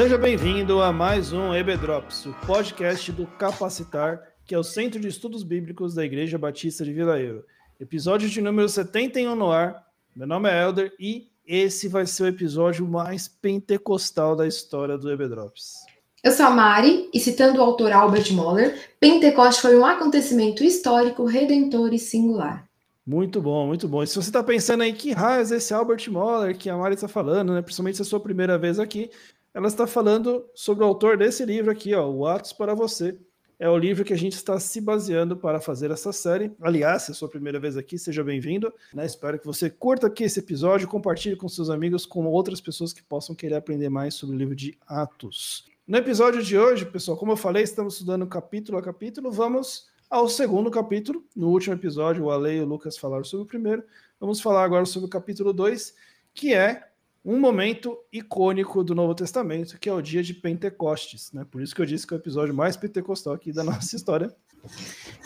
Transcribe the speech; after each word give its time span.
Seja 0.00 0.16
bem-vindo 0.16 0.80
a 0.80 0.92
mais 0.92 1.32
um 1.32 1.52
EBDrops, 1.52 2.26
o 2.26 2.32
podcast 2.46 3.10
do 3.10 3.26
Capacitar, 3.26 4.22
que 4.46 4.54
é 4.54 4.58
o 4.58 4.62
Centro 4.62 5.00
de 5.00 5.08
Estudos 5.08 5.42
Bíblicos 5.42 5.92
da 5.92 6.04
Igreja 6.04 6.38
Batista 6.38 6.84
de 6.84 6.92
Vila 6.92 7.18
Euro. 7.18 7.44
Episódio 7.80 8.28
de 8.28 8.40
número 8.40 8.68
71 8.68 9.34
no 9.34 9.50
ar. 9.50 9.84
Meu 10.14 10.24
nome 10.24 10.48
é 10.48 10.62
Elder 10.62 10.92
e 11.00 11.26
esse 11.44 11.88
vai 11.88 12.06
ser 12.06 12.22
o 12.22 12.28
episódio 12.28 12.86
mais 12.86 13.26
pentecostal 13.26 14.36
da 14.36 14.46
história 14.46 14.96
do 14.96 15.10
EBDrops. 15.10 15.78
Eu 16.22 16.30
sou 16.30 16.46
a 16.46 16.50
Mari, 16.50 17.10
e 17.12 17.18
citando 17.18 17.58
o 17.58 17.64
autor 17.64 17.90
Albert 17.90 18.32
Moller, 18.32 18.78
Pentecoste 19.00 19.60
foi 19.60 19.76
um 19.76 19.84
acontecimento 19.84 20.62
histórico, 20.62 21.24
redentor 21.24 21.92
e 21.92 21.98
singular. 21.98 22.68
Muito 23.04 23.40
bom, 23.40 23.66
muito 23.66 23.88
bom. 23.88 24.02
E 24.02 24.06
se 24.06 24.14
você 24.14 24.28
está 24.28 24.44
pensando 24.44 24.84
aí 24.84 24.92
que 24.92 25.10
raios 25.10 25.50
é 25.50 25.56
esse 25.56 25.74
Albert 25.74 26.08
Moller 26.08 26.56
que 26.56 26.70
a 26.70 26.76
Mari 26.76 26.94
está 26.94 27.08
falando, 27.08 27.52
né? 27.52 27.62
Principalmente 27.62 27.96
se 27.96 28.02
é 28.02 28.04
a 28.04 28.06
sua 28.06 28.20
primeira 28.20 28.56
vez 28.56 28.78
aqui, 28.78 29.10
ela 29.54 29.68
está 29.68 29.86
falando 29.86 30.48
sobre 30.54 30.84
o 30.84 30.86
autor 30.86 31.16
desse 31.16 31.44
livro 31.44 31.70
aqui, 31.70 31.94
ó, 31.94 32.08
o 32.08 32.26
Atos 32.26 32.52
para 32.52 32.74
Você. 32.74 33.18
É 33.60 33.68
o 33.68 33.76
livro 33.76 34.04
que 34.04 34.12
a 34.12 34.18
gente 34.18 34.34
está 34.34 34.60
se 34.60 34.80
baseando 34.80 35.36
para 35.36 35.60
fazer 35.60 35.90
essa 35.90 36.12
série. 36.12 36.52
Aliás, 36.60 37.02
se 37.02 37.10
é 37.10 37.12
a 37.12 37.14
sua 37.16 37.28
primeira 37.28 37.58
vez 37.58 37.76
aqui, 37.76 37.98
seja 37.98 38.22
bem-vindo. 38.22 38.72
Né? 38.94 39.04
Espero 39.04 39.36
que 39.36 39.44
você 39.44 39.68
curta 39.68 40.06
aqui 40.06 40.22
esse 40.22 40.38
episódio, 40.38 40.86
compartilhe 40.86 41.34
com 41.34 41.48
seus 41.48 41.68
amigos, 41.68 42.06
com 42.06 42.24
outras 42.26 42.60
pessoas 42.60 42.92
que 42.92 43.02
possam 43.02 43.34
querer 43.34 43.56
aprender 43.56 43.88
mais 43.88 44.14
sobre 44.14 44.36
o 44.36 44.38
livro 44.38 44.54
de 44.54 44.78
Atos. 44.86 45.66
No 45.88 45.96
episódio 45.96 46.40
de 46.40 46.56
hoje, 46.56 46.86
pessoal, 46.86 47.16
como 47.16 47.32
eu 47.32 47.36
falei, 47.36 47.64
estamos 47.64 47.94
estudando 47.94 48.28
capítulo 48.28 48.78
a 48.78 48.82
capítulo. 48.82 49.32
Vamos 49.32 49.88
ao 50.08 50.28
segundo 50.28 50.70
capítulo. 50.70 51.24
No 51.34 51.48
último 51.48 51.74
episódio, 51.74 52.24
o 52.24 52.30
Ale 52.30 52.58
e 52.58 52.60
o 52.60 52.64
Lucas 52.64 52.96
falaram 52.96 53.24
sobre 53.24 53.44
o 53.44 53.48
primeiro. 53.48 53.82
Vamos 54.20 54.40
falar 54.40 54.62
agora 54.62 54.84
sobre 54.84 55.06
o 55.06 55.10
capítulo 55.10 55.52
2, 55.52 55.94
que 56.32 56.54
é 56.54 56.87
um 57.28 57.38
momento 57.38 57.94
icônico 58.10 58.82
do 58.82 58.94
Novo 58.94 59.14
Testamento, 59.14 59.78
que 59.78 59.86
é 59.86 59.92
o 59.92 60.00
dia 60.00 60.22
de 60.22 60.32
Pentecostes, 60.32 61.30
né? 61.30 61.44
Por 61.50 61.60
isso 61.60 61.74
que 61.74 61.82
eu 61.82 61.84
disse 61.84 62.06
que 62.06 62.14
é 62.14 62.16
o 62.16 62.20
episódio 62.20 62.54
mais 62.54 62.74
pentecostal 62.74 63.34
aqui 63.34 63.52
da 63.52 63.62
nossa 63.64 63.94
história. 63.94 64.34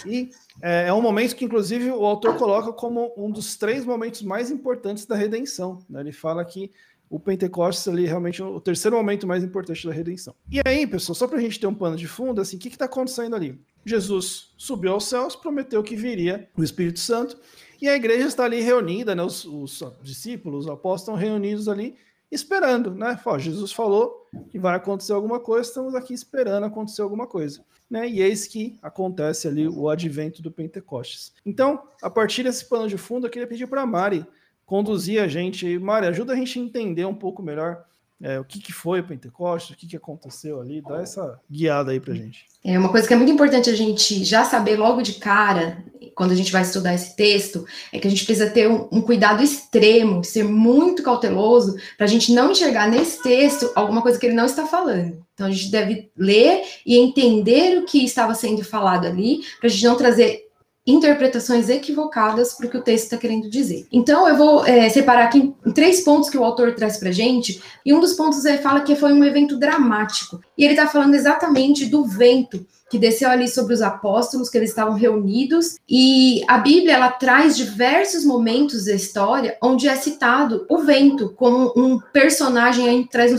E 0.05 0.31
é, 0.61 0.89
é, 0.89 0.93
um 0.93 1.01
momento 1.01 1.37
que, 1.37 1.45
inclusive, 1.45 1.93
o 1.93 2.05
autor 2.05 2.37
coloca 2.37 2.73
como 2.73 3.15
um 3.17 3.31
dos 3.31 3.57
três 3.57 3.85
momentos 3.85 4.23
mais 4.23 4.51
importantes 4.51 5.07
da 5.07 5.15
redenção. 5.15 5.79
Né? 5.89 6.01
Ele 6.01 6.13
fala 6.13 6.45
que 6.45 6.73
o 7.09 7.21
Pentecostes 7.21 7.87
ali 7.87 8.05
é 8.05 8.09
realmente 8.09 8.43
o 8.43 8.61
terceiro 8.61 8.97
momento 8.97 9.25
mais 9.25 9.45
importante 9.45 9.87
da 9.87 9.93
redenção. 9.93 10.35
E 10.51 10.61
aí, 10.67 10.85
pessoal, 10.89 11.15
só 11.15 11.29
para 11.29 11.39
a 11.39 11.41
gente 11.41 11.61
ter 11.61 11.69
um 11.69 11.75
pano 11.75 11.97
de 11.97 12.09
fundo, 12.09 12.41
assim, 12.41 12.57
o 12.57 12.59
que 12.59 12.67
está 12.67 12.87
acontecendo 12.87 13.37
ali? 13.37 13.61
Jesus 13.85 14.53
subiu 14.57 14.93
aos 14.93 15.05
céus, 15.05 15.37
prometeu 15.37 15.83
que 15.85 15.95
viria 15.95 16.49
o 16.57 16.65
Espírito 16.65 16.99
Santo, 16.99 17.39
e 17.83 17.89
a 17.89 17.97
igreja 17.97 18.29
está 18.29 18.45
ali 18.45 18.61
reunida, 18.61 19.13
né? 19.13 19.25
Os, 19.25 19.45
os 19.45 19.83
discípulos, 20.01 20.67
os 20.67 20.71
apóstolos 20.71 21.01
estão 21.01 21.15
reunidos 21.17 21.69
ali 21.69 21.97
esperando, 22.31 22.95
né? 22.95 23.17
Fala, 23.17 23.41
Jesus 23.41 23.73
falou 23.73 24.29
que 24.49 24.59
vai 24.59 24.77
acontecer 24.77 25.13
alguma 25.13 25.41
coisa, 25.41 25.69
estamos 25.69 25.97
aqui 25.97 26.15
esperando 26.15 26.65
acontecer 26.65 27.03
alguma 27.03 27.27
coisa, 27.27 27.61
né? 27.91 28.09
E 28.09 28.23
eis 28.23 28.47
que 28.47 28.79
acontece 28.81 29.49
ali 29.49 29.67
o 29.67 29.89
advento 29.89 30.41
do 30.41 30.51
Pentecostes. 30.51 31.33
Então, 31.45 31.83
a 32.01 32.09
partir 32.09 32.45
desse 32.45 32.65
pano 32.67 32.87
de 32.87 32.97
fundo, 32.97 33.27
eu 33.27 33.31
queria 33.31 33.49
pedir 33.49 33.67
para 33.67 33.83
a 33.83 33.87
Mari 33.87 34.25
conduzir 34.65 35.21
a 35.21 35.27
gente. 35.27 35.77
Mari, 35.81 36.07
ajuda 36.07 36.35
a 36.35 36.37
gente 36.37 36.61
a 36.61 36.63
entender 36.63 37.05
um 37.05 37.17
pouco 37.17 37.43
melhor 37.43 37.85
é, 38.23 38.39
o 38.39 38.45
que, 38.45 38.61
que 38.61 38.73
foi 38.73 39.01
o 39.01 39.05
Pentecostes, 39.05 39.75
o 39.75 39.79
que, 39.79 39.87
que 39.87 39.97
aconteceu 39.97 40.61
ali, 40.61 40.81
dá 40.81 41.03
essa 41.03 41.41
guiada 41.51 41.91
aí 41.91 41.99
para 41.99 42.15
gente. 42.15 42.47
É 42.65 42.79
uma 42.79 42.89
coisa 42.89 43.07
que 43.07 43.13
é 43.13 43.17
muito 43.17 43.33
importante 43.33 43.69
a 43.69 43.75
gente 43.75 44.25
já 44.25 44.45
saber 44.45 44.77
logo 44.77 45.03
de 45.03 45.15
cara, 45.15 45.85
quando 46.15 46.31
a 46.31 46.35
gente 46.37 46.53
vai 46.53 46.63
estudar 46.63 46.95
esse 46.95 47.17
texto, 47.17 47.67
é 47.93 47.99
que 47.99 48.07
a 48.07 48.11
gente 48.11 48.25
precisa 48.25 48.49
ter 48.49 48.69
um, 48.69 48.89
um 48.93 49.01
cuidado 49.01 49.43
extremo, 49.43 50.23
ser 50.23 50.45
muito 50.45 51.03
cauteloso, 51.03 51.77
para 51.97 52.07
a 52.07 52.09
gente 52.09 52.33
não 52.33 52.53
enxergar 52.53 52.89
nesse 52.89 53.21
texto 53.23 53.73
alguma 53.75 54.01
coisa 54.01 54.19
que 54.19 54.27
ele 54.27 54.37
não 54.37 54.47
está 54.47 54.67
falando. 54.67 55.21
Então 55.35 55.49
a 55.49 55.51
gente 55.51 55.71
deve 55.71 56.11
ler 56.17 56.63
e 56.87 56.97
entender 56.97 57.79
o 57.79 57.85
que 57.85 58.05
estava 58.05 58.35
sendo 58.35 58.65
falado 58.65 59.07
ali, 59.07 59.41
para 59.59 59.67
a 59.67 59.71
gente 59.71 59.85
não 59.85 59.97
trazer 59.97 60.52
interpretações 60.87 61.69
equivocadas 61.69 62.55
para 62.55 62.67
o 62.67 62.71
que 62.71 62.77
o 62.77 62.83
texto 62.83 63.05
está 63.05 63.17
querendo 63.17 63.49
dizer. 63.49 63.87
Então, 63.93 64.29
eu 64.29 64.37
vou 64.37 64.67
é, 64.67 64.89
separar 64.89 65.25
aqui 65.25 65.55
três 65.75 66.01
pontos 66.01 66.29
que 66.29 66.37
o 66.37 66.45
autor 66.45 66.75
traz 66.75 66.99
para 66.99 67.13
gente, 67.13 67.63
e 67.87 67.93
um 67.93 68.01
dos 68.01 68.15
pontos 68.15 68.45
ele 68.45 68.59
fala 68.59 68.81
que 68.81 68.97
foi 68.97 69.13
um 69.13 69.25
evento 69.25 69.59
dramático, 69.59 70.41
e 70.59 70.65
ele 70.65 70.75
está 70.75 70.87
falando 70.87 71.15
exatamente 71.15 71.87
do 71.87 72.05
vento 72.05 72.67
que 72.93 72.99
desceu 72.99 73.31
ali 73.31 73.49
sobre 73.49 73.73
os 73.73 73.81
apóstolos, 73.81 74.51
que 74.51 74.59
eles 74.59 74.69
estavam 74.69 74.93
reunidos, 74.93 75.79
e 75.89 76.45
a 76.47 76.59
Bíblia 76.59 76.93
ela 76.93 77.11
traz 77.11 77.57
diversos 77.57 78.23
momentos 78.23 78.85
da 78.85 78.93
história 78.93 79.57
onde 79.63 79.89
é 79.89 79.97
citado 79.97 80.67
o 80.69 80.77
vento 80.81 81.33
como 81.35 81.73
um 81.75 81.99
personagem 82.13 82.87
aí 82.87 83.09
traz 83.11 83.33
um, 83.33 83.39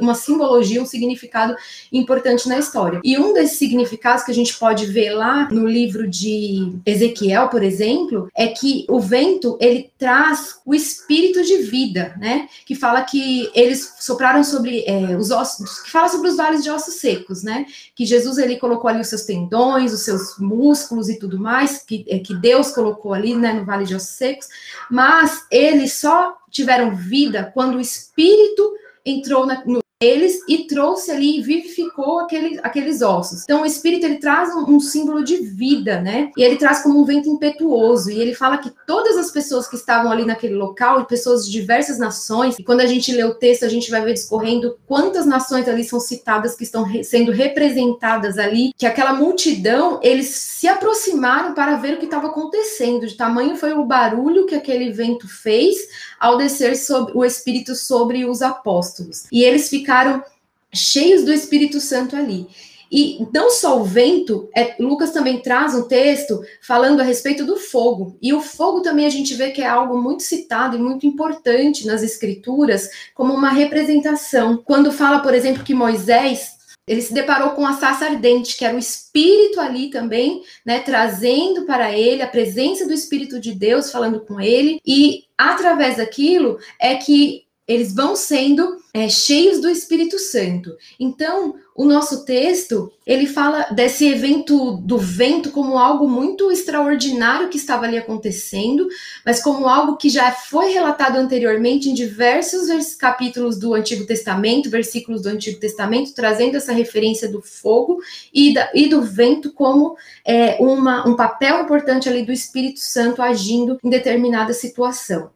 uma 0.00 0.14
simbologia, 0.14 0.80
um 0.80 0.86
significado 0.86 1.56
importante 1.92 2.48
na 2.48 2.60
história. 2.60 3.00
E 3.02 3.18
um 3.18 3.34
desses 3.34 3.58
significados 3.58 4.22
que 4.22 4.30
a 4.30 4.34
gente 4.34 4.56
pode 4.56 4.86
ver 4.86 5.10
lá 5.10 5.48
no 5.50 5.66
livro 5.66 6.08
de 6.08 6.72
Ezequiel, 6.86 7.48
por 7.48 7.64
exemplo, 7.64 8.28
é 8.36 8.46
que 8.46 8.86
o 8.88 9.00
vento 9.00 9.58
ele 9.60 9.90
traz 9.98 10.60
o 10.64 10.72
espírito 10.72 11.42
de 11.42 11.56
vida, 11.62 12.14
né? 12.20 12.48
Que 12.64 12.76
fala 12.76 13.02
que 13.02 13.50
eles 13.52 13.96
sopraram 13.98 14.44
sobre 14.44 14.84
é, 14.86 15.16
os 15.16 15.32
ossos, 15.32 15.80
que 15.80 15.90
fala 15.90 16.08
sobre 16.08 16.28
os 16.28 16.36
vales 16.36 16.62
de 16.62 16.70
ossos 16.70 16.94
secos, 16.94 17.42
né? 17.42 17.66
Que 17.96 18.06
Jesus 18.06 18.38
ele 18.38 18.58
colocou 18.58 18.91
ali 18.92 19.00
os 19.00 19.08
seus 19.08 19.22
tendões, 19.22 19.92
os 19.92 20.02
seus 20.02 20.38
músculos 20.38 21.08
e 21.08 21.18
tudo 21.18 21.38
mais, 21.38 21.78
que, 21.78 22.04
é, 22.08 22.18
que 22.18 22.34
Deus 22.34 22.70
colocou 22.70 23.12
ali, 23.12 23.34
né, 23.34 23.52
no 23.52 23.64
Vale 23.64 23.84
de 23.84 23.94
Ossos 23.94 24.10
Secos, 24.10 24.48
mas 24.90 25.46
eles 25.50 25.94
só 25.94 26.36
tiveram 26.50 26.94
vida 26.94 27.50
quando 27.52 27.76
o 27.76 27.80
Espírito 27.80 28.74
entrou 29.04 29.46
na, 29.46 29.64
no, 29.64 29.82
eles 30.02 30.40
e 30.48 30.66
trouxe 30.66 31.10
ali 31.10 31.38
e 31.38 31.42
vivificou 31.42 32.20
aquele, 32.20 32.58
aqueles 32.62 33.02
ossos. 33.02 33.42
Então 33.44 33.62
o 33.62 33.66
espírito 33.66 34.04
ele 34.04 34.16
traz 34.16 34.54
um, 34.54 34.74
um, 34.74 34.80
símbolo 34.80 35.22
de 35.22 35.36
vida, 35.36 36.00
né? 36.00 36.30
E 36.36 36.42
ele 36.42 36.56
traz 36.56 36.82
como 36.82 37.00
um 37.00 37.04
vento 37.04 37.28
impetuoso. 37.28 38.10
E 38.10 38.20
ele 38.20 38.34
fala 38.34 38.58
que 38.58 38.72
todas 38.86 39.16
as 39.16 39.30
pessoas 39.30 39.68
que 39.68 39.76
estavam 39.76 40.10
ali 40.10 40.24
naquele 40.24 40.54
local, 40.54 41.04
pessoas 41.04 41.46
de 41.46 41.52
diversas 41.52 41.98
nações, 41.98 42.58
e 42.58 42.64
quando 42.64 42.80
a 42.80 42.86
gente 42.86 43.12
lê 43.12 43.24
o 43.24 43.34
texto, 43.34 43.64
a 43.64 43.68
gente 43.68 43.90
vai 43.90 44.02
ver 44.02 44.14
discorrendo 44.14 44.76
quantas 44.86 45.24
nações 45.24 45.68
ali 45.68 45.84
são 45.84 46.00
citadas 46.00 46.56
que 46.56 46.64
estão 46.64 46.82
re, 46.82 47.04
sendo 47.04 47.30
representadas 47.30 48.38
ali, 48.38 48.72
que 48.76 48.86
aquela 48.86 49.12
multidão, 49.12 50.00
eles 50.02 50.28
se 50.28 50.66
aproximaram 50.66 51.54
para 51.54 51.76
ver 51.76 51.94
o 51.94 51.98
que 51.98 52.06
estava 52.06 52.28
acontecendo. 52.28 53.06
De 53.06 53.14
tamanho 53.14 53.56
foi 53.56 53.72
o 53.72 53.84
barulho 53.84 54.46
que 54.46 54.54
aquele 54.54 54.90
vento 54.90 55.28
fez 55.28 55.76
ao 56.18 56.36
descer 56.36 56.76
sobre, 56.76 57.12
o 57.16 57.24
espírito 57.24 57.74
sobre 57.74 58.24
os 58.24 58.42
apóstolos. 58.42 59.24
E 59.30 59.42
eles 59.42 59.68
ficaram 59.68 59.91
ficaram 59.92 60.24
cheios 60.72 61.22
do 61.22 61.32
Espírito 61.32 61.78
Santo 61.78 62.16
ali. 62.16 62.46
E 62.90 63.26
não 63.32 63.50
só 63.50 63.80
o 63.80 63.84
vento, 63.84 64.50
é, 64.54 64.74
Lucas 64.78 65.12
também 65.12 65.40
traz 65.40 65.74
um 65.74 65.88
texto 65.88 66.42
falando 66.60 67.00
a 67.00 67.04
respeito 67.04 67.44
do 67.44 67.56
fogo. 67.56 68.18
E 68.20 68.34
o 68.34 68.40
fogo 68.40 68.82
também 68.82 69.06
a 69.06 69.10
gente 69.10 69.34
vê 69.34 69.50
que 69.50 69.62
é 69.62 69.66
algo 69.66 70.00
muito 70.00 70.22
citado 70.22 70.76
e 70.76 70.80
muito 70.80 71.06
importante 71.06 71.86
nas 71.86 72.02
escrituras, 72.02 72.88
como 73.14 73.32
uma 73.32 73.50
representação. 73.50 74.62
Quando 74.64 74.92
fala, 74.92 75.20
por 75.20 75.32
exemplo, 75.32 75.64
que 75.64 75.74
Moisés 75.74 76.52
ele 76.86 77.00
se 77.00 77.14
deparou 77.14 77.50
com 77.50 77.64
a 77.64 77.74
sarça 77.74 78.06
ardente, 78.06 78.56
que 78.56 78.64
era 78.64 78.74
o 78.74 78.78
espírito 78.78 79.60
ali 79.60 79.88
também, 79.88 80.42
né, 80.66 80.80
trazendo 80.80 81.64
para 81.64 81.96
ele 81.96 82.22
a 82.22 82.26
presença 82.26 82.86
do 82.86 82.92
espírito 82.92 83.38
de 83.38 83.54
Deus 83.54 83.90
falando 83.90 84.20
com 84.20 84.40
ele, 84.40 84.80
e 84.84 85.24
através 85.38 85.98
daquilo 85.98 86.58
é 86.80 86.96
que 86.96 87.44
eles 87.66 87.94
vão 87.94 88.16
sendo 88.16 88.76
é, 88.92 89.08
cheios 89.08 89.60
do 89.60 89.68
Espírito 89.68 90.18
Santo. 90.18 90.76
Então, 90.98 91.54
o 91.74 91.84
nosso 91.84 92.24
texto 92.24 92.92
ele 93.06 93.26
fala 93.26 93.62
desse 93.70 94.06
evento 94.06 94.76
do 94.76 94.98
vento 94.98 95.50
como 95.50 95.78
algo 95.78 96.08
muito 96.08 96.52
extraordinário 96.52 97.48
que 97.48 97.56
estava 97.56 97.86
ali 97.86 97.96
acontecendo, 97.96 98.86
mas 99.24 99.42
como 99.42 99.66
algo 99.66 99.96
que 99.96 100.08
já 100.08 100.30
foi 100.32 100.72
relatado 100.72 101.16
anteriormente 101.16 101.88
em 101.88 101.94
diversos 101.94 102.94
capítulos 102.94 103.58
do 103.58 103.74
Antigo 103.74 104.04
Testamento, 104.04 104.68
versículos 104.68 105.22
do 105.22 105.30
Antigo 105.30 105.58
Testamento, 105.58 106.14
trazendo 106.14 106.56
essa 106.56 106.72
referência 106.72 107.30
do 107.30 107.40
fogo 107.40 108.00
e, 108.34 108.52
da, 108.52 108.70
e 108.74 108.88
do 108.88 109.02
vento 109.02 109.52
como 109.52 109.96
é, 110.26 110.56
uma, 110.60 111.08
um 111.08 111.16
papel 111.16 111.62
importante 111.62 112.08
ali 112.08 112.24
do 112.24 112.32
Espírito 112.32 112.80
Santo 112.80 113.22
agindo 113.22 113.78
em 113.82 113.88
determinada 113.88 114.52
situação. 114.52 115.30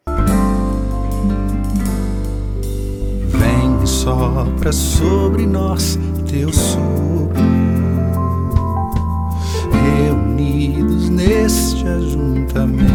Sopra 4.46 4.72
sobre 4.72 5.44
nós 5.44 5.98
teu 6.30 6.52
sopro, 6.52 7.34
reunidos 9.72 11.08
neste 11.08 11.84
ajuntamento. 11.86 12.86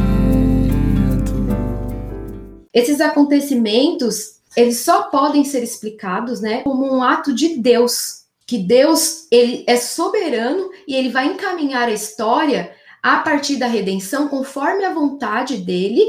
Esses 2.73 3.01
acontecimentos, 3.01 4.39
eles 4.55 4.77
só 4.77 5.03
podem 5.03 5.43
ser 5.43 5.61
explicados, 5.61 6.39
né, 6.39 6.61
como 6.61 6.85
um 6.85 7.03
ato 7.03 7.33
de 7.33 7.57
Deus, 7.57 8.21
que 8.47 8.57
Deus, 8.57 9.27
ele 9.29 9.65
é 9.67 9.75
soberano 9.75 10.69
e 10.87 10.95
ele 10.95 11.09
vai 11.09 11.27
encaminhar 11.27 11.89
a 11.89 11.93
história 11.93 12.71
a 13.03 13.17
partir 13.17 13.57
da 13.57 13.67
redenção 13.67 14.29
conforme 14.29 14.85
a 14.85 14.93
vontade 14.93 15.57
dele. 15.57 16.01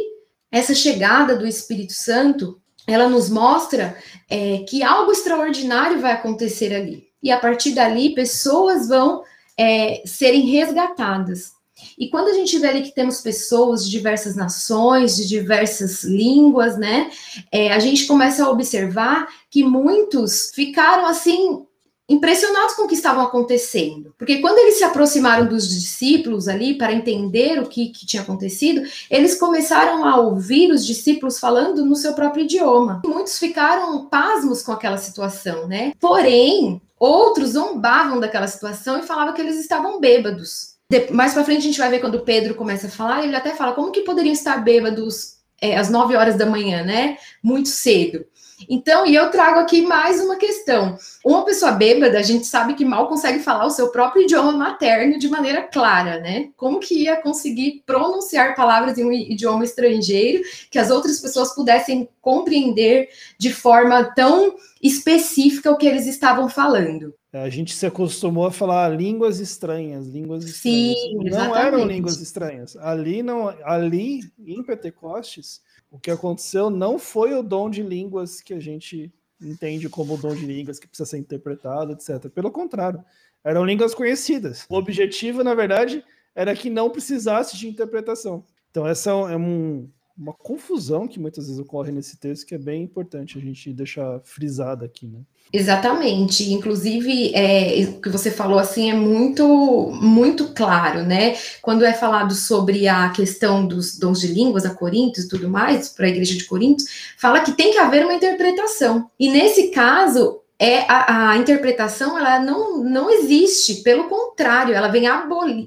Essa 0.52 0.74
chegada 0.74 1.34
do 1.34 1.46
Espírito 1.46 1.94
Santo 1.94 2.61
ela 2.86 3.08
nos 3.08 3.30
mostra 3.30 3.96
é, 4.28 4.58
que 4.68 4.82
algo 4.82 5.12
extraordinário 5.12 6.00
vai 6.00 6.12
acontecer 6.12 6.74
ali. 6.74 7.08
E 7.22 7.30
a 7.30 7.38
partir 7.38 7.72
dali, 7.72 8.14
pessoas 8.14 8.88
vão 8.88 9.22
é, 9.56 10.02
serem 10.04 10.46
resgatadas. 10.46 11.52
E 11.98 12.08
quando 12.08 12.28
a 12.28 12.34
gente 12.34 12.58
vê 12.58 12.68
ali 12.68 12.82
que 12.82 12.94
temos 12.94 13.20
pessoas 13.20 13.84
de 13.84 13.90
diversas 13.90 14.36
nações, 14.36 15.16
de 15.16 15.28
diversas 15.28 16.04
línguas, 16.04 16.76
né? 16.78 17.10
É, 17.50 17.72
a 17.72 17.78
gente 17.78 18.06
começa 18.06 18.44
a 18.44 18.50
observar 18.50 19.26
que 19.50 19.64
muitos 19.64 20.50
ficaram 20.54 21.06
assim 21.06 21.66
impressionados 22.12 22.74
com 22.74 22.82
o 22.82 22.88
que 22.88 22.94
estava 22.94 23.22
acontecendo. 23.22 24.14
Porque 24.18 24.40
quando 24.40 24.58
eles 24.58 24.74
se 24.74 24.84
aproximaram 24.84 25.46
dos 25.46 25.68
discípulos 25.68 26.46
ali 26.46 26.74
para 26.74 26.92
entender 26.92 27.58
o 27.58 27.66
que, 27.66 27.88
que, 27.88 28.04
tinha 28.04 28.22
acontecido, 28.22 28.82
eles 29.10 29.38
começaram 29.38 30.04
a 30.04 30.16
ouvir 30.20 30.70
os 30.70 30.84
discípulos 30.84 31.38
falando 31.38 31.84
no 31.84 31.96
seu 31.96 32.12
próprio 32.12 32.44
idioma. 32.44 33.02
Muitos 33.06 33.38
ficaram 33.38 34.06
pasmos 34.06 34.62
com 34.62 34.72
aquela 34.72 34.98
situação, 34.98 35.66
né? 35.66 35.92
Porém, 35.98 36.80
outros 36.98 37.50
zombavam 37.50 38.20
daquela 38.20 38.46
situação 38.46 38.98
e 38.98 39.02
falavam 39.02 39.32
que 39.32 39.40
eles 39.40 39.58
estavam 39.58 39.98
bêbados. 39.98 40.72
Mais 41.10 41.32
para 41.32 41.44
frente 41.44 41.60
a 41.60 41.62
gente 41.62 41.78
vai 41.78 41.88
ver 41.88 42.00
quando 42.00 42.20
Pedro 42.20 42.54
começa 42.54 42.86
a 42.86 42.90
falar, 42.90 43.24
ele 43.24 43.34
até 43.34 43.54
fala 43.54 43.72
como 43.72 43.90
que 43.90 44.02
poderiam 44.02 44.34
estar 44.34 44.58
bêbados 44.58 45.38
é, 45.62 45.78
às 45.78 45.88
9 45.88 46.14
horas 46.16 46.36
da 46.36 46.44
manhã, 46.44 46.82
né? 46.84 47.16
Muito 47.42 47.70
cedo. 47.70 48.26
Então, 48.68 49.06
e 49.06 49.14
eu 49.14 49.30
trago 49.30 49.60
aqui 49.60 49.82
mais 49.82 50.20
uma 50.20 50.36
questão. 50.36 50.96
Uma 51.24 51.44
pessoa 51.44 51.72
bêbada, 51.72 52.18
a 52.18 52.22
gente 52.22 52.46
sabe 52.46 52.74
que 52.74 52.84
mal 52.84 53.08
consegue 53.08 53.40
falar 53.40 53.66
o 53.66 53.70
seu 53.70 53.90
próprio 53.90 54.22
idioma 54.22 54.52
materno 54.52 55.18
de 55.18 55.28
maneira 55.28 55.62
clara, 55.62 56.20
né? 56.20 56.48
Como 56.56 56.80
que 56.80 57.04
ia 57.04 57.16
conseguir 57.16 57.82
pronunciar 57.86 58.54
palavras 58.54 58.98
em 58.98 59.04
um 59.04 59.12
idioma 59.12 59.64
estrangeiro 59.64 60.42
que 60.70 60.78
as 60.78 60.90
outras 60.90 61.20
pessoas 61.20 61.54
pudessem 61.54 62.08
compreender 62.22 63.10
de 63.36 63.52
forma 63.52 64.04
tão 64.14 64.56
específica 64.80 65.70
o 65.70 65.76
que 65.76 65.86
eles 65.86 66.06
estavam 66.06 66.48
falando? 66.48 67.14
A 67.32 67.48
gente 67.48 67.74
se 67.74 67.84
acostumou 67.84 68.46
a 68.46 68.52
falar 68.52 68.88
línguas 68.90 69.40
estranhas, 69.40 70.06
línguas 70.06 70.44
estranhas. 70.44 70.96
Sim, 70.98 71.14
não 71.16 71.26
exatamente. 71.26 71.66
eram 71.66 71.84
línguas 71.86 72.20
estranhas. 72.20 72.76
Ali 72.76 73.22
não, 73.22 73.48
ali 73.64 74.20
em 74.38 74.62
Pentecostes, 74.62 75.60
o 75.90 75.98
que 75.98 76.10
aconteceu 76.10 76.70
não 76.70 76.98
foi 76.98 77.34
o 77.34 77.42
dom 77.42 77.68
de 77.68 77.82
línguas 77.82 78.40
que 78.40 78.54
a 78.54 78.60
gente 78.60 79.12
entende 79.40 79.88
como 79.88 80.14
o 80.14 80.18
dom 80.18 80.34
de 80.34 80.46
línguas 80.46 80.78
que 80.78 80.86
precisa 80.86 81.08
ser 81.08 81.18
interpretado, 81.18 81.92
etc. 81.92 82.30
Pelo 82.30 82.50
contrário, 82.50 83.02
eram 83.42 83.64
línguas 83.64 83.94
conhecidas. 83.94 84.64
O 84.68 84.76
objetivo, 84.76 85.42
na 85.42 85.54
verdade, 85.54 86.04
era 86.34 86.54
que 86.54 86.70
não 86.70 86.90
precisasse 86.90 87.56
de 87.56 87.66
interpretação. 87.66 88.44
Então, 88.70 88.86
essa 88.86 89.10
é 89.10 89.36
um, 89.36 89.88
uma 90.22 90.32
confusão 90.32 91.08
que 91.08 91.18
muitas 91.18 91.46
vezes 91.46 91.60
ocorre 91.60 91.90
nesse 91.90 92.16
texto 92.16 92.46
que 92.46 92.54
é 92.54 92.58
bem 92.58 92.82
importante 92.82 93.36
a 93.36 93.40
gente 93.40 93.72
deixar 93.72 94.20
frisada 94.22 94.84
aqui, 94.86 95.08
né? 95.08 95.18
Exatamente. 95.52 96.50
Inclusive, 96.52 97.34
é, 97.34 97.84
o 97.88 98.00
que 98.00 98.08
você 98.08 98.30
falou 98.30 98.58
assim 98.58 98.90
é 98.90 98.94
muito, 98.94 99.90
muito 100.00 100.54
claro, 100.54 101.02
né? 101.02 101.36
Quando 101.60 101.84
é 101.84 101.92
falado 101.92 102.34
sobre 102.34 102.86
a 102.86 103.10
questão 103.10 103.66
dos 103.66 103.98
dons 103.98 104.20
de 104.20 104.28
línguas 104.28 104.64
a 104.64 104.74
Coríntios 104.74 105.26
e 105.26 105.28
tudo 105.28 105.48
mais, 105.48 105.88
para 105.88 106.06
a 106.06 106.08
igreja 106.08 106.34
de 106.34 106.44
Coríntios, 106.44 106.88
fala 107.18 107.40
que 107.40 107.52
tem 107.52 107.72
que 107.72 107.78
haver 107.78 108.04
uma 108.04 108.14
interpretação. 108.14 109.10
E 109.18 109.28
nesse 109.30 109.68
caso, 109.68 110.40
é 110.58 110.86
a, 110.88 111.30
a 111.30 111.36
interpretação 111.38 112.16
ela 112.16 112.38
não, 112.38 112.78
não 112.84 113.10
existe, 113.10 113.82
pelo 113.82 114.04
contrário, 114.04 114.72
ela 114.72 114.86
vem 114.86 115.08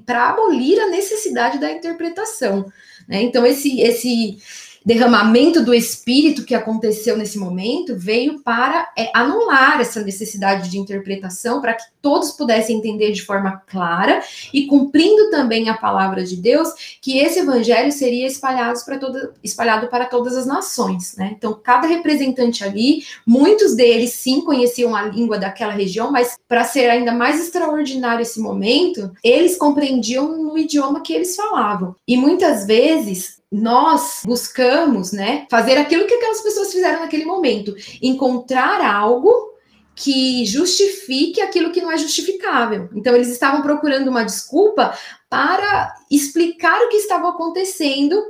para 0.06 0.30
abolir 0.30 0.80
a 0.80 0.88
necessidade 0.88 1.58
da 1.58 1.70
interpretação. 1.70 2.64
Né? 3.08 3.22
Então, 3.22 3.46
esse, 3.46 3.80
esse 3.80 4.38
derramamento 4.86 5.64
do 5.64 5.74
espírito 5.74 6.44
que 6.44 6.54
aconteceu 6.54 7.16
nesse 7.16 7.36
momento 7.38 7.96
veio 7.96 8.40
para 8.40 8.88
é, 8.96 9.10
anular 9.12 9.80
essa 9.80 10.00
necessidade 10.00 10.70
de 10.70 10.78
interpretação, 10.78 11.60
para 11.60 11.74
que 11.74 11.82
todos 12.00 12.30
pudessem 12.30 12.78
entender 12.78 13.10
de 13.10 13.22
forma 13.22 13.60
clara 13.66 14.22
e 14.54 14.68
cumprindo 14.68 15.28
também 15.28 15.68
a 15.68 15.76
palavra 15.76 16.22
de 16.22 16.36
Deus, 16.36 16.98
que 17.02 17.18
esse 17.18 17.40
evangelho 17.40 17.90
seria 17.90 18.28
espalhado 18.28 18.78
para, 18.84 18.96
toda, 18.96 19.34
espalhado 19.42 19.88
para 19.88 20.04
todas 20.04 20.36
as 20.36 20.46
nações. 20.46 21.16
Né? 21.16 21.34
Então, 21.36 21.58
cada 21.60 21.88
representante 21.88 22.62
ali, 22.62 23.02
muitos 23.26 23.74
deles 23.74 24.12
sim 24.12 24.40
conheciam 24.40 24.94
a 24.94 25.02
língua 25.02 25.36
daquela 25.36 25.72
região, 25.72 26.12
mas 26.12 26.36
para 26.46 26.62
ser 26.62 26.88
ainda 26.88 27.10
mais 27.10 27.40
extraordinário 27.40 28.22
esse 28.22 28.38
momento, 28.38 29.10
eles 29.24 29.56
compreendiam 29.56 30.40
no 30.40 30.56
idioma 30.56 31.02
que 31.02 31.12
eles 31.12 31.34
falavam. 31.34 31.96
E 32.06 32.16
muitas 32.16 32.64
vezes 32.66 33.44
nós 33.50 34.22
buscamos, 34.24 35.12
né, 35.12 35.46
fazer 35.50 35.76
aquilo 35.78 36.06
que 36.06 36.14
aquelas 36.14 36.42
pessoas 36.42 36.72
fizeram 36.72 37.00
naquele 37.00 37.24
momento, 37.24 37.74
encontrar 38.02 38.80
algo 38.80 39.54
que 39.94 40.44
justifique 40.44 41.40
aquilo 41.40 41.72
que 41.72 41.80
não 41.80 41.90
é 41.90 41.96
justificável. 41.96 42.88
Então 42.94 43.14
eles 43.14 43.28
estavam 43.28 43.62
procurando 43.62 44.08
uma 44.08 44.24
desculpa 44.24 44.96
para 45.30 45.94
explicar 46.10 46.78
o 46.82 46.88
que 46.88 46.96
estava 46.96 47.30
acontecendo, 47.30 48.22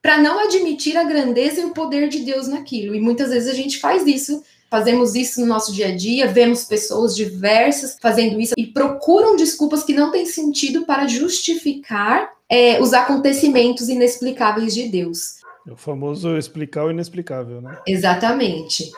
para 0.00 0.16
não 0.16 0.38
admitir 0.38 0.96
a 0.96 1.04
grandeza 1.04 1.60
e 1.60 1.64
o 1.64 1.74
poder 1.74 2.08
de 2.08 2.20
Deus 2.20 2.48
naquilo. 2.48 2.94
E 2.94 3.00
muitas 3.00 3.28
vezes 3.30 3.50
a 3.50 3.54
gente 3.54 3.78
faz 3.78 4.06
isso 4.06 4.42
Fazemos 4.70 5.16
isso 5.16 5.40
no 5.40 5.46
nosso 5.46 5.72
dia 5.72 5.88
a 5.88 5.96
dia, 5.96 6.28
vemos 6.28 6.64
pessoas 6.64 7.16
diversas 7.16 7.96
fazendo 8.00 8.40
isso 8.40 8.54
e 8.56 8.68
procuram 8.68 9.34
desculpas 9.34 9.82
que 9.82 9.92
não 9.92 10.12
têm 10.12 10.24
sentido 10.24 10.86
para 10.86 11.08
justificar 11.08 12.30
é, 12.50 12.80
os 12.80 12.92
acontecimentos 12.92 13.88
inexplicáveis 13.88 14.74
de 14.74 14.88
Deus. 14.88 15.40
É 15.66 15.72
o 15.72 15.76
famoso 15.76 16.36
explicar 16.36 16.84
o 16.84 16.90
inexplicável, 16.90 17.60
né? 17.60 17.78
Exatamente. 17.86 18.90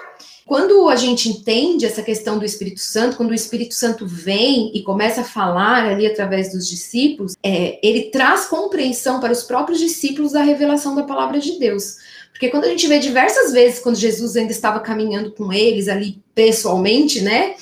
Quando 0.47 0.89
a 0.89 0.97
gente 0.97 1.29
entende 1.29 1.87
essa 1.87 2.03
questão 2.03 2.39
do 2.39 2.45
Espírito 2.45 2.81
Santo, 2.81 3.17
quando 3.17 3.31
o 3.31 3.35
Espírito 3.35 3.75
Santo 3.75 4.07
vem 4.07 4.73
e 4.75 4.83
começa 4.83 5.21
a 5.21 5.25
falar 5.25 5.87
ali 5.87 6.07
através 6.07 6.53
dos 6.53 6.69
discípulos, 6.69 7.37
é, 7.43 7.79
ele 7.83 8.11
traz 8.11 8.47
compreensão 8.47 9.21
para 9.21 9.33
os 9.33 9.43
próprios 9.43 9.79
discípulos 9.79 10.33
da 10.33 10.43
revelação 10.43 10.95
da 10.95 11.05
palavra 11.05 11.39
de 11.39 11.59
Deus. 11.59 11.97
Porque 12.33 12.49
quando 12.49 12.65
a 12.65 12.69
gente 12.69 12.89
vê 12.89 12.99
diversas 12.99 13.53
vezes, 13.53 13.79
quando 13.79 13.97
Jesus 13.97 14.37
ainda 14.37 14.51
estava 14.51 14.81
caminhando 14.81 15.31
com 15.31 15.53
eles 15.53 15.89
ali 15.89 16.21
pessoalmente, 16.35 17.21
né? 17.21 17.55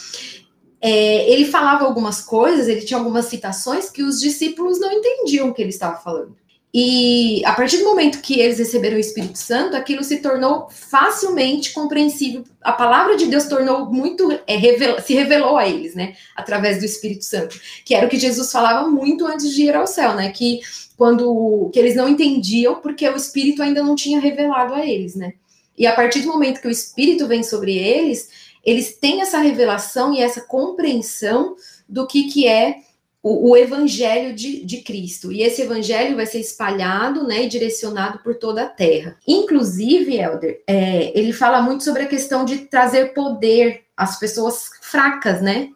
É, 0.81 1.31
ele 1.31 1.45
falava 1.45 1.85
algumas 1.85 2.23
coisas, 2.23 2.67
ele 2.67 2.83
tinha 2.83 2.99
algumas 2.99 3.27
citações 3.27 3.91
que 3.91 4.03
os 4.03 4.21
discípulos 4.21 4.81
não 4.81 4.91
entendiam 4.91 5.49
o 5.49 5.55
que 5.55 5.61
ele 5.61 5.71
estava 5.71 5.97
falando. 5.97 6.35
E 6.73 7.45
a 7.45 7.53
partir 7.53 7.79
do 7.79 7.85
momento 7.85 8.21
que 8.21 8.39
eles 8.39 8.59
receberam 8.59 8.97
o 8.97 9.01
Espírito 9.01 9.37
Santo, 9.37 9.77
aquilo 9.77 10.05
se 10.05 10.19
tornou 10.19 10.69
facilmente 10.71 11.73
compreensível. 11.73 12.45
A 12.63 12.73
palavra 12.73 13.17
de 13.17 13.27
Deus 13.27 13.47
tornou 13.47 13.87
muito, 13.87 14.31
é, 14.47 14.57
revela, 14.57 15.01
se 15.01 15.13
revelou 15.13 15.57
a 15.57 15.69
eles, 15.69 15.97
né? 15.97 16.15
Através 16.37 16.79
do 16.79 16.85
Espírito 16.85 17.25
Santo, 17.25 17.61
que 17.85 17.93
era 17.93 18.07
o 18.07 18.09
que 18.09 18.17
Jesus 18.17 18.53
falava 18.53 18.89
muito 18.89 19.27
antes 19.27 19.51
de 19.51 19.65
ir 19.65 19.75
ao 19.75 19.87
céu, 19.87 20.15
né? 20.15 20.31
Que 20.31 20.61
quando 20.97 21.71
que 21.73 21.79
eles 21.79 21.97
não 21.97 22.09
entendiam 22.09 22.77
porque 22.77 23.09
o 23.09 23.17
Espírito 23.17 23.63
ainda 23.63 23.83
não 23.83 23.97
tinha 23.97 24.21
revelado 24.21 24.75
a 24.75 24.87
eles, 24.87 25.17
né? 25.17 25.33
E 25.77 25.89
a 25.89 25.95
partir 25.95 26.21
do 26.21 26.29
momento 26.29 26.61
que 26.61 26.69
o 26.69 26.71
Espírito 26.71 27.27
vem 27.27 27.43
sobre 27.43 27.77
eles, 27.77 28.29
eles 28.65 28.97
têm 28.97 29.23
essa 29.23 29.39
revelação 29.39 30.15
e 30.15 30.21
essa 30.21 30.41
compreensão 30.43 31.57
do 31.89 32.07
que, 32.07 32.25
que 32.25 32.47
é 32.47 32.77
o, 33.23 33.51
o 33.51 33.57
evangelho 33.57 34.35
de, 34.35 34.65
de, 34.65 34.79
Cristo. 34.79 35.31
E 35.31 35.43
esse 35.43 35.63
evangelho 35.63 36.17
vai 36.17 36.27
ser 36.27 36.41
espalhado 36.41 37.27
né, 37.27 37.45
e 37.45 37.49
direcionado 37.49 38.19
por 38.21 38.35
toda 38.35 38.63
a 38.63 38.69
terra. 38.69 39.17
Inclusive, 39.27 40.17
Helder, 40.17 40.63
é, 40.67 41.19
ele 41.19 41.33
fala 41.33 41.61
muito 41.61 41.85
sobre 41.85 42.03
a 42.03 42.09
questão 42.09 42.45
de 42.45 42.59
trazer 42.59 43.13
poder 43.13 43.83
às 43.97 44.19
pessoas 44.19 44.71
fracas, 44.81 45.43
né? 45.43 45.69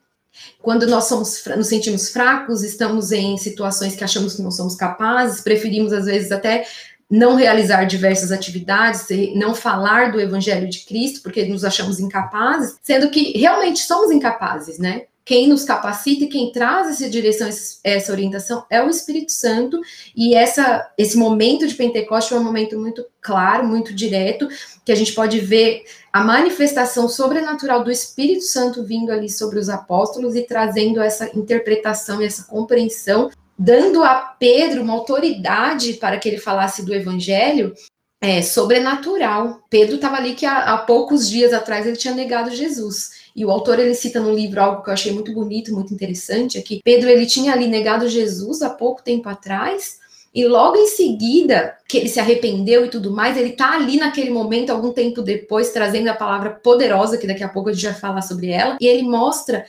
Quando 0.60 0.86
nós 0.86 1.04
somos, 1.04 1.44
nos 1.56 1.68
sentimos 1.68 2.08
fracos, 2.08 2.64
estamos 2.64 3.12
em 3.12 3.36
situações 3.36 3.94
que 3.94 4.02
achamos 4.02 4.34
que 4.34 4.42
não 4.42 4.50
somos 4.50 4.74
capazes, 4.74 5.40
preferimos 5.40 5.92
às 5.92 6.06
vezes 6.06 6.32
até 6.32 6.66
não 7.10 7.34
realizar 7.36 7.84
diversas 7.84 8.32
atividades, 8.32 9.06
não 9.34 9.54
falar 9.54 10.12
do 10.12 10.20
evangelho 10.20 10.68
de 10.68 10.80
Cristo, 10.80 11.22
porque 11.22 11.44
nos 11.44 11.64
achamos 11.64 12.00
incapazes, 12.00 12.76
sendo 12.82 13.10
que 13.10 13.38
realmente 13.38 13.80
somos 13.80 14.10
incapazes, 14.10 14.78
né? 14.78 15.02
quem 15.24 15.48
nos 15.48 15.64
capacita 15.64 16.24
e 16.24 16.28
quem 16.28 16.52
traz 16.52 16.88
essa 16.88 17.08
direção, 17.08 17.48
essa 17.82 18.12
orientação 18.12 18.64
é 18.68 18.82
o 18.82 18.90
Espírito 18.90 19.32
Santo, 19.32 19.80
e 20.14 20.34
essa, 20.34 20.90
esse 20.98 21.16
momento 21.16 21.66
de 21.66 21.74
Pentecoste 21.74 22.34
é 22.34 22.36
um 22.36 22.44
momento 22.44 22.78
muito 22.78 23.04
claro, 23.22 23.66
muito 23.66 23.94
direto, 23.94 24.46
que 24.84 24.92
a 24.92 24.94
gente 24.94 25.14
pode 25.14 25.40
ver 25.40 25.84
a 26.12 26.22
manifestação 26.22 27.08
sobrenatural 27.08 27.82
do 27.82 27.90
Espírito 27.90 28.44
Santo 28.44 28.84
vindo 28.84 29.10
ali 29.10 29.30
sobre 29.30 29.58
os 29.58 29.70
apóstolos 29.70 30.36
e 30.36 30.42
trazendo 30.42 31.00
essa 31.00 31.30
interpretação 31.34 32.20
e 32.20 32.26
essa 32.26 32.44
compreensão, 32.44 33.30
dando 33.58 34.02
a 34.02 34.14
Pedro 34.38 34.82
uma 34.82 34.92
autoridade 34.92 35.94
para 35.94 36.18
que 36.18 36.28
ele 36.28 36.38
falasse 36.38 36.84
do 36.84 36.94
evangelho 36.94 37.74
é, 38.20 38.40
sobrenatural. 38.40 39.60
Pedro 39.68 39.96
estava 39.96 40.16
ali 40.16 40.34
que 40.34 40.46
há, 40.46 40.74
há 40.74 40.78
poucos 40.78 41.28
dias 41.28 41.52
atrás 41.52 41.86
ele 41.86 41.96
tinha 41.96 42.14
negado 42.14 42.54
Jesus. 42.54 43.24
E 43.36 43.44
o 43.44 43.50
autor 43.50 43.78
ele 43.78 43.94
cita 43.94 44.20
no 44.20 44.32
livro 44.32 44.60
algo 44.60 44.82
que 44.82 44.88
eu 44.88 44.94
achei 44.94 45.12
muito 45.12 45.32
bonito, 45.32 45.74
muito 45.74 45.92
interessante, 45.92 46.56
é 46.56 46.62
que 46.62 46.80
Pedro 46.84 47.10
ele 47.10 47.26
tinha 47.26 47.52
ali 47.52 47.66
negado 47.66 48.08
Jesus 48.08 48.62
há 48.62 48.70
pouco 48.70 49.02
tempo 49.02 49.28
atrás, 49.28 49.98
e 50.34 50.48
logo 50.48 50.76
em 50.76 50.88
seguida, 50.88 51.76
que 51.86 51.96
ele 51.96 52.08
se 52.08 52.18
arrependeu 52.18 52.84
e 52.84 52.88
tudo 52.88 53.12
mais, 53.12 53.36
ele 53.36 53.50
está 53.50 53.74
ali 53.74 53.98
naquele 53.98 54.30
momento, 54.30 54.70
algum 54.70 54.92
tempo 54.92 55.22
depois, 55.22 55.70
trazendo 55.70 56.08
a 56.08 56.14
palavra 56.14 56.50
poderosa, 56.50 57.16
que 57.16 57.26
daqui 57.26 57.44
a 57.44 57.48
pouco 57.48 57.68
a 57.68 57.72
gente 57.72 57.84
vai 57.84 57.94
falar 57.94 58.20
sobre 58.20 58.48
ela, 58.50 58.76
e 58.80 58.86
ele 58.86 59.02
mostra 59.04 59.64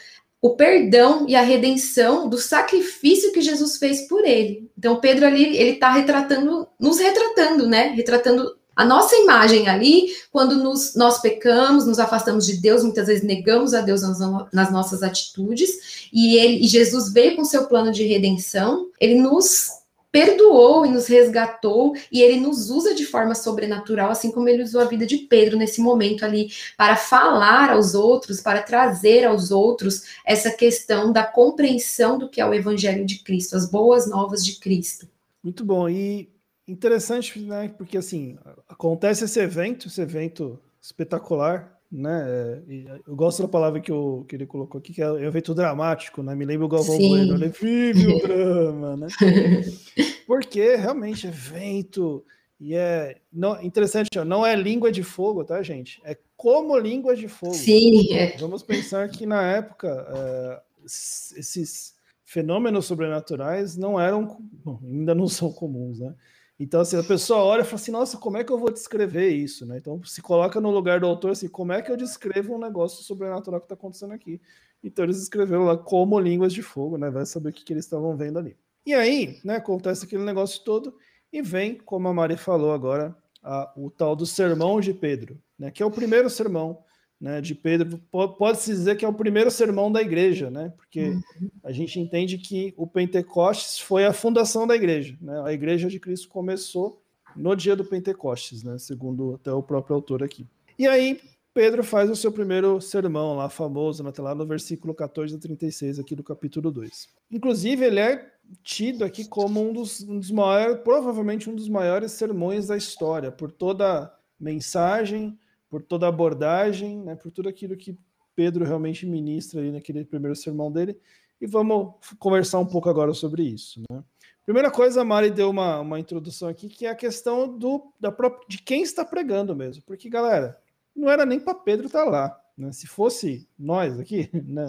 o 0.46 0.56
perdão 0.56 1.26
e 1.28 1.36
a 1.36 1.42
redenção 1.42 2.30
do 2.30 2.38
sacrifício 2.38 3.32
que 3.32 3.42
Jesus 3.42 3.78
fez 3.78 4.08
por 4.08 4.24
ele. 4.24 4.70
Então, 4.78 5.00
Pedro 5.00 5.26
ali, 5.26 5.58
ele 5.58 5.72
está 5.72 5.90
retratando, 5.92 6.68
nos 6.80 7.00
retratando, 7.00 7.68
né? 7.68 7.88
Retratando 7.96 8.56
a 8.76 8.86
nossa 8.86 9.16
imagem 9.16 9.68
ali, 9.68 10.06
quando 10.32 10.58
nos, 10.58 10.94
nós 10.96 11.20
pecamos, 11.20 11.88
nos 11.88 11.98
afastamos 11.98 12.46
de 12.46 12.62
Deus, 12.62 12.84
muitas 12.84 13.08
vezes 13.08 13.24
negamos 13.24 13.74
a 13.74 13.82
Deus 13.82 14.04
nas, 14.04 14.20
nas 14.54 14.72
nossas 14.72 15.02
atitudes, 15.02 16.08
e, 16.14 16.38
ele, 16.38 16.64
e 16.64 16.68
Jesus 16.68 17.12
veio 17.12 17.36
com 17.36 17.44
seu 17.44 17.66
plano 17.66 17.92
de 17.92 18.04
redenção, 18.04 18.92
ele 19.02 19.16
nos 19.16 19.70
perdoou 20.16 20.86
e 20.86 20.90
nos 20.90 21.08
resgatou, 21.08 21.94
e 22.10 22.22
ele 22.22 22.40
nos 22.40 22.70
usa 22.70 22.96
de 22.96 23.06
forma 23.06 23.36
sobrenatural, 23.36 24.12
assim 24.12 24.32
como 24.32 24.48
ele 24.48 24.64
usou 24.64 24.80
a 24.80 24.86
vida 24.86 25.06
de 25.06 25.18
Pedro 25.18 25.58
nesse 25.58 25.82
momento 25.82 26.24
ali, 26.24 26.48
para 26.78 26.96
falar 26.96 27.72
aos 27.72 27.94
outros, 27.94 28.40
para 28.40 28.64
trazer 28.64 29.26
aos 29.26 29.52
outros 29.52 30.04
essa 30.26 30.50
questão 30.52 31.12
da 31.12 31.26
compreensão 31.26 32.18
do 32.18 32.30
que 32.30 32.40
é 32.40 32.46
o 32.46 32.54
Evangelho 32.54 33.06
de 33.06 33.20
Cristo, 33.26 33.58
as 33.58 33.70
boas 33.70 34.10
novas 34.10 34.46
de 34.46 34.58
Cristo. 34.58 35.06
Muito 35.44 35.66
bom. 35.66 35.90
E 35.90 36.30
interessante, 36.66 37.38
né? 37.38 37.68
Porque 37.78 37.98
assim 37.98 38.38
acontece 38.70 39.26
esse 39.26 39.42
evento, 39.42 39.90
esse 39.90 40.00
evento 40.00 40.58
espetacular, 40.82 41.75
né? 41.96 42.62
Eu 43.08 43.16
gosto 43.16 43.42
da 43.42 43.48
palavra 43.48 43.80
que, 43.80 43.92
eu, 43.92 44.26
que 44.28 44.36
ele 44.36 44.46
colocou 44.46 44.80
aqui, 44.80 44.94
que 44.94 45.02
é 45.02 45.12
um 45.12 45.18
evento 45.18 45.54
dramático, 45.54 46.22
né? 46.22 46.36
Me 46.36 46.46
lembra 46.46 46.66
o 46.66 46.70
Galvão 46.70 46.98
Bueno, 46.98 47.38
né? 47.38 47.48
Vive 47.48 48.08
o 48.08 48.20
drama, 48.26 48.98
né? 48.98 49.08
Porque 50.28 50.76
realmente 50.76 51.28
evento 51.28 52.24
e 52.60 52.74
é 52.74 53.18
não, 53.32 53.62
interessante, 53.62 54.10
não 54.26 54.46
é 54.46 54.56
língua 54.56 54.92
de 54.92 55.04
fogo, 55.04 55.44
tá, 55.44 55.62
gente? 55.62 56.02
É 56.04 56.18
como 56.38 56.78
língua 56.78 57.16
de 57.16 57.28
fogo. 57.28 57.54
Sim. 57.54 58.14
É. 58.14 58.38
Vamos 58.38 58.64
pensar 58.64 59.10
que 59.10 59.26
na 59.26 59.42
época 59.42 59.88
é, 59.88 60.62
esses 60.86 61.96
fenômenos 62.24 62.86
sobrenaturais 62.86 63.78
não 63.78 64.00
eram, 64.00 64.38
ainda 64.84 65.14
não 65.14 65.28
são 65.28 65.52
comuns, 65.52 66.00
né? 66.00 66.16
Então, 66.60 66.80
assim, 66.80 66.98
a 66.98 67.04
pessoa 67.04 67.44
olha 67.44 67.62
e 67.62 67.66
fala 67.66 67.76
assim, 67.76 67.92
nossa, 67.92 68.18
como 68.18 68.38
é 68.38 68.44
que 68.44 68.52
eu 68.52 68.58
vou 68.58 68.72
descrever 68.72 69.30
isso, 69.30 69.66
né? 69.66 69.78
Então, 69.78 70.02
se 70.06 70.22
coloca 70.22 70.62
no 70.62 70.72
lugar 70.72 71.02
do 71.02 71.06
autor, 71.06 71.32
assim, 71.32 71.50
como 71.50 71.74
é 71.74 71.82
que 71.82 71.92
eu 71.92 71.98
descrevo 71.98 72.56
um 72.56 72.60
negócio 72.60 73.04
sobrenatural 73.04 73.60
que 73.60 73.66
está 73.66 73.76
acontecendo 73.76 74.14
aqui? 74.14 74.42
Então, 74.82 75.04
eles 75.04 75.22
escreveram 75.22 75.66
lá 75.66 75.78
como 75.78 76.20
línguas 76.20 76.54
de 76.54 76.62
fogo, 76.62 76.98
né? 76.98 77.10
Vai 77.10 77.26
saber 77.26 77.50
o 77.50 77.54
que, 77.54 77.64
que 77.64 77.74
eles 77.74 77.84
estavam 77.84 78.16
vendo 78.16 78.40
ali. 78.40 78.56
E 78.86 78.94
aí, 78.94 79.40
né, 79.44 79.56
acontece 79.56 80.06
aquele 80.06 80.24
negócio 80.24 80.64
todo 80.64 80.96
e 81.34 81.42
vem, 81.42 81.76
como 81.76 82.08
a 82.08 82.14
Mari 82.14 82.38
falou 82.38 82.72
agora, 82.72 83.16
a, 83.44 83.74
o 83.76 83.90
tal 83.90 84.16
do 84.16 84.26
sermão 84.26 84.80
de 84.80 84.94
Pedro, 84.94 85.42
né? 85.60 85.72
Que 85.72 85.84
é 85.84 85.86
o 85.86 85.92
primeiro 85.92 86.30
sermão 86.30 86.84
né, 87.20 87.40
de 87.42 87.56
Pedro, 87.56 88.00
pode-se 88.38 88.72
dizer 88.72 88.98
que 88.98 89.06
é 89.06 89.08
o 89.08 89.14
primeiro 89.14 89.50
sermão 89.50 89.92
da 89.92 90.02
igreja, 90.02 90.50
né, 90.50 90.74
porque 90.76 91.10
uhum. 91.10 91.22
a 91.64 91.72
gente 91.72 92.00
entende 92.00 92.38
que 92.38 92.74
o 92.78 92.86
Pentecostes 92.86 93.80
foi 93.80 94.06
a 94.06 94.14
fundação 94.14 94.68
da 94.68 94.76
igreja, 94.76 95.18
né, 95.22 95.42
a 95.46 95.54
igreja 95.54 95.88
de 95.88 96.00
Cristo 96.00 96.28
começou 96.28 97.02
no 97.36 97.56
dia 97.56 97.76
do 97.76 97.86
Pentecostes, 97.86 98.64
né, 98.64 98.78
segundo 98.78 99.36
até 99.36 99.52
o 99.52 99.64
próprio 99.64 99.96
autor 99.96 100.24
aqui. 100.24 100.46
E 100.78 100.88
aí, 100.88 101.20
Pedro 101.54 101.86
faz 101.86 102.10
o 102.10 102.16
seu 102.16 102.34
primeiro 102.34 102.82
sermão 102.82 103.38
lá, 103.38 103.48
famoso, 103.50 104.04
né, 104.04 104.12
tá 104.12 104.22
lá 104.22 104.36
no 104.36 104.46
versículo 104.46 104.94
14 104.94 105.36
a 105.36 105.40
36 105.40 106.00
aqui 106.00 106.16
do 106.16 106.24
capítulo 106.24 106.70
2. 106.70 107.08
Inclusive, 107.32 107.86
ele 107.86 108.00
é 108.00 108.30
tido 108.62 109.04
aqui 109.04 109.26
como 109.26 109.62
um 109.62 109.74
dos, 109.74 110.02
um 110.02 110.20
dos 110.20 110.32
maiores, 110.32 110.82
provavelmente 110.84 111.50
um 111.50 111.56
dos 111.56 111.70
maiores 111.70 112.12
sermões 112.12 112.68
da 112.68 112.78
história, 112.78 113.32
por 113.32 113.52
toda 113.52 114.14
mensagem, 114.40 115.38
por 115.76 115.84
toda 115.84 116.06
a 116.06 116.10
abordagem, 116.10 117.02
né, 117.02 117.16
por 117.16 117.30
tudo 117.30 117.50
aquilo 117.50 117.76
que 117.76 117.98
Pedro 118.34 118.64
realmente 118.64 119.06
ministra 119.06 119.60
ali 119.60 119.74
naquele 119.74 120.06
primeiro 120.06 120.34
sermão 120.34 120.72
dele. 120.72 120.98
E 121.42 121.46
vamos 121.46 121.96
conversar 122.18 122.60
um 122.60 122.66
pouco 122.66 122.90
agora 122.90 123.14
sobre 123.14 123.44
isso. 123.44 123.82
Né? 123.92 124.02
Primeira 124.46 124.72
coisa, 124.72 125.02
a 125.02 125.04
Mari 125.04 125.32
deu 125.32 125.50
uma, 125.50 125.82
uma 125.82 126.00
introdução 126.00 126.48
aqui, 126.48 126.70
que 126.70 126.86
é 126.86 126.90
a 126.90 126.96
questão 126.96 127.58
do, 127.58 127.92
da 128.00 128.10
própria, 128.10 128.48
de 128.48 128.60
quem 128.60 128.84
está 128.84 129.04
pregando 129.04 129.54
mesmo. 129.54 129.84
Porque, 129.86 130.10
galera, 130.10 130.58
não 130.96 131.10
era 131.10 131.26
nem 131.26 131.42
para 131.42 131.54
Pedro 131.54 131.88
estar 131.88 132.06
tá 132.06 132.10
lá. 132.10 132.42
Né? 132.58 132.72
Se 132.72 132.88
fosse 132.88 133.46
nós 133.60 134.00
aqui, 134.00 134.30
né? 134.48 134.66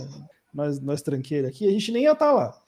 nós, 0.53 0.81
nós 0.81 1.03
tranqueiros 1.03 1.51
aqui, 1.51 1.69
a 1.69 1.71
gente 1.71 1.93
nem 1.93 2.03
ia 2.03 2.15
estar 2.15 2.27
tá 2.27 2.33
lá. 2.33 2.63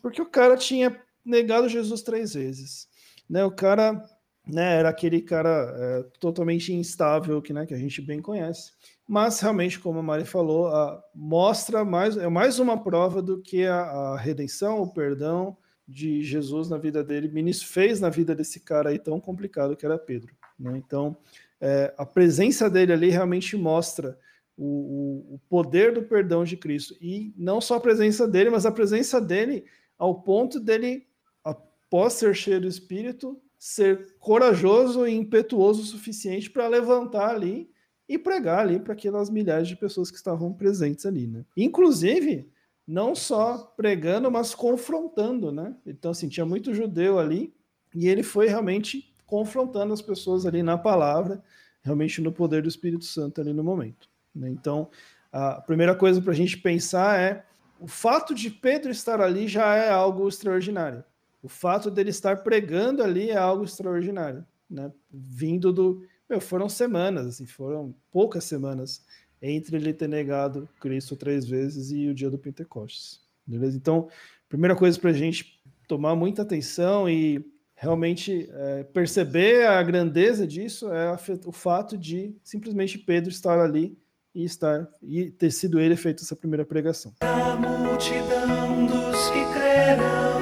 Porque 0.00 0.22
o 0.22 0.30
cara 0.30 0.56
tinha 0.56 1.02
negado 1.24 1.68
Jesus 1.68 2.00
três 2.02 2.32
vezes. 2.32 2.86
Né? 3.28 3.44
O 3.44 3.50
cara 3.50 4.08
né, 4.46 4.78
era 4.78 4.88
aquele 4.88 5.20
cara 5.20 5.74
é, 5.76 6.02
totalmente 6.20 6.72
instável 6.72 7.42
que, 7.42 7.52
né, 7.52 7.66
que 7.66 7.74
a 7.74 7.78
gente 7.78 8.00
bem 8.00 8.22
conhece. 8.22 8.72
Mas 9.08 9.40
realmente, 9.40 9.78
como 9.78 9.98
a 9.98 10.02
Mari 10.02 10.24
falou, 10.24 10.68
a, 10.68 11.02
mostra 11.14 11.84
mais 11.84 12.16
é 12.16 12.28
mais 12.28 12.58
uma 12.58 12.82
prova 12.82 13.20
do 13.20 13.40
que 13.40 13.66
a, 13.66 13.80
a, 13.80 14.16
redenção, 14.16 14.80
o 14.82 14.92
perdão 14.92 15.56
de 15.86 16.22
Jesus 16.22 16.68
na 16.68 16.78
vida 16.78 17.02
dele, 17.02 17.30
fez 17.54 18.00
na 18.00 18.08
vida 18.08 18.34
desse 18.34 18.60
cara 18.60 18.90
aí 18.90 18.98
tão 18.98 19.20
complicado 19.20 19.76
que 19.76 19.86
era 19.86 19.98
Pedro. 19.98 20.34
Né? 20.58 20.76
Então, 20.76 21.16
é, 21.60 21.92
a 21.96 22.04
presença 22.04 22.68
dele 22.68 22.92
ali 22.92 23.10
realmente 23.10 23.56
mostra 23.56 24.18
o, 24.56 24.64
o, 24.64 25.34
o 25.34 25.40
poder 25.48 25.92
do 25.92 26.02
perdão 26.02 26.44
de 26.44 26.56
Cristo 26.56 26.96
e 27.00 27.32
não 27.36 27.60
só 27.60 27.76
a 27.76 27.80
presença 27.80 28.26
dele, 28.26 28.50
mas 28.50 28.66
a 28.66 28.72
presença 28.72 29.20
dele 29.20 29.64
ao 29.98 30.22
ponto 30.22 30.60
dele, 30.60 31.06
após 31.44 32.14
ser 32.14 32.34
cheio 32.34 32.60
do 32.60 32.68
Espírito, 32.68 33.40
ser 33.66 34.14
corajoso 34.20 35.08
e 35.08 35.12
impetuoso 35.12 35.82
o 35.82 35.84
suficiente 35.84 36.48
para 36.48 36.68
levantar 36.68 37.34
ali 37.34 37.68
e 38.08 38.16
pregar 38.16 38.60
ali 38.60 38.78
para 38.78 38.92
aquelas 38.92 39.28
milhares 39.28 39.66
de 39.66 39.74
pessoas 39.74 40.08
que 40.08 40.16
estavam 40.16 40.52
presentes 40.52 41.04
ali, 41.04 41.26
né? 41.26 41.44
Inclusive, 41.56 42.48
não 42.86 43.12
só 43.12 43.74
pregando, 43.76 44.30
mas 44.30 44.54
confrontando, 44.54 45.50
né? 45.50 45.74
Então, 45.84 46.12
assim, 46.12 46.28
tinha 46.28 46.46
muito 46.46 46.72
judeu 46.72 47.18
ali 47.18 47.52
e 47.92 48.06
ele 48.06 48.22
foi 48.22 48.46
realmente 48.46 49.12
confrontando 49.26 49.92
as 49.92 50.00
pessoas 50.00 50.46
ali 50.46 50.62
na 50.62 50.78
palavra, 50.78 51.42
realmente 51.82 52.20
no 52.20 52.30
poder 52.30 52.62
do 52.62 52.68
Espírito 52.68 53.04
Santo 53.04 53.40
ali 53.40 53.52
no 53.52 53.64
momento. 53.64 54.08
Né? 54.32 54.48
Então, 54.48 54.88
a 55.32 55.60
primeira 55.60 55.96
coisa 55.96 56.22
para 56.22 56.30
a 56.30 56.36
gente 56.36 56.56
pensar 56.56 57.18
é 57.18 57.44
o 57.80 57.88
fato 57.88 58.32
de 58.32 58.48
Pedro 58.48 58.92
estar 58.92 59.20
ali 59.20 59.48
já 59.48 59.74
é 59.74 59.90
algo 59.90 60.28
extraordinário 60.28 61.02
o 61.46 61.48
fato 61.48 61.92
dele 61.92 62.10
estar 62.10 62.42
pregando 62.42 63.04
ali 63.04 63.30
é 63.30 63.36
algo 63.36 63.62
extraordinário, 63.62 64.44
né? 64.68 64.90
Vindo 65.08 65.72
do. 65.72 66.04
Meu, 66.28 66.40
foram 66.40 66.68
semanas, 66.68 67.24
assim, 67.24 67.46
foram 67.46 67.94
poucas 68.10 68.42
semanas 68.42 69.06
entre 69.40 69.76
ele 69.76 69.92
ter 69.92 70.08
negado 70.08 70.68
Cristo 70.80 71.14
três 71.14 71.46
vezes 71.46 71.92
e 71.92 72.08
o 72.08 72.14
dia 72.14 72.28
do 72.28 72.36
Pentecostes. 72.36 73.20
Beleza? 73.46 73.76
Então, 73.76 74.08
primeira 74.48 74.74
coisa 74.74 74.98
para 74.98 75.10
a 75.10 75.12
gente 75.12 75.62
tomar 75.86 76.16
muita 76.16 76.42
atenção 76.42 77.08
e 77.08 77.48
realmente 77.76 78.50
é, 78.52 78.82
perceber 78.82 79.68
a 79.68 79.80
grandeza 79.84 80.44
disso 80.48 80.92
é 80.92 81.16
o 81.44 81.52
fato 81.52 81.96
de 81.96 82.34
simplesmente 82.42 82.98
Pedro 82.98 83.30
estar 83.30 83.60
ali 83.60 83.96
e 84.34 84.42
estar 84.42 84.88
e 85.00 85.30
ter 85.30 85.52
sido 85.52 85.78
ele 85.78 85.94
feito 85.94 86.24
essa 86.24 86.34
primeira 86.34 86.64
pregação. 86.64 87.14
A 87.20 87.54
multidão 87.54 88.84
dos 88.86 89.30
que 89.30 89.38
era 89.86 90.35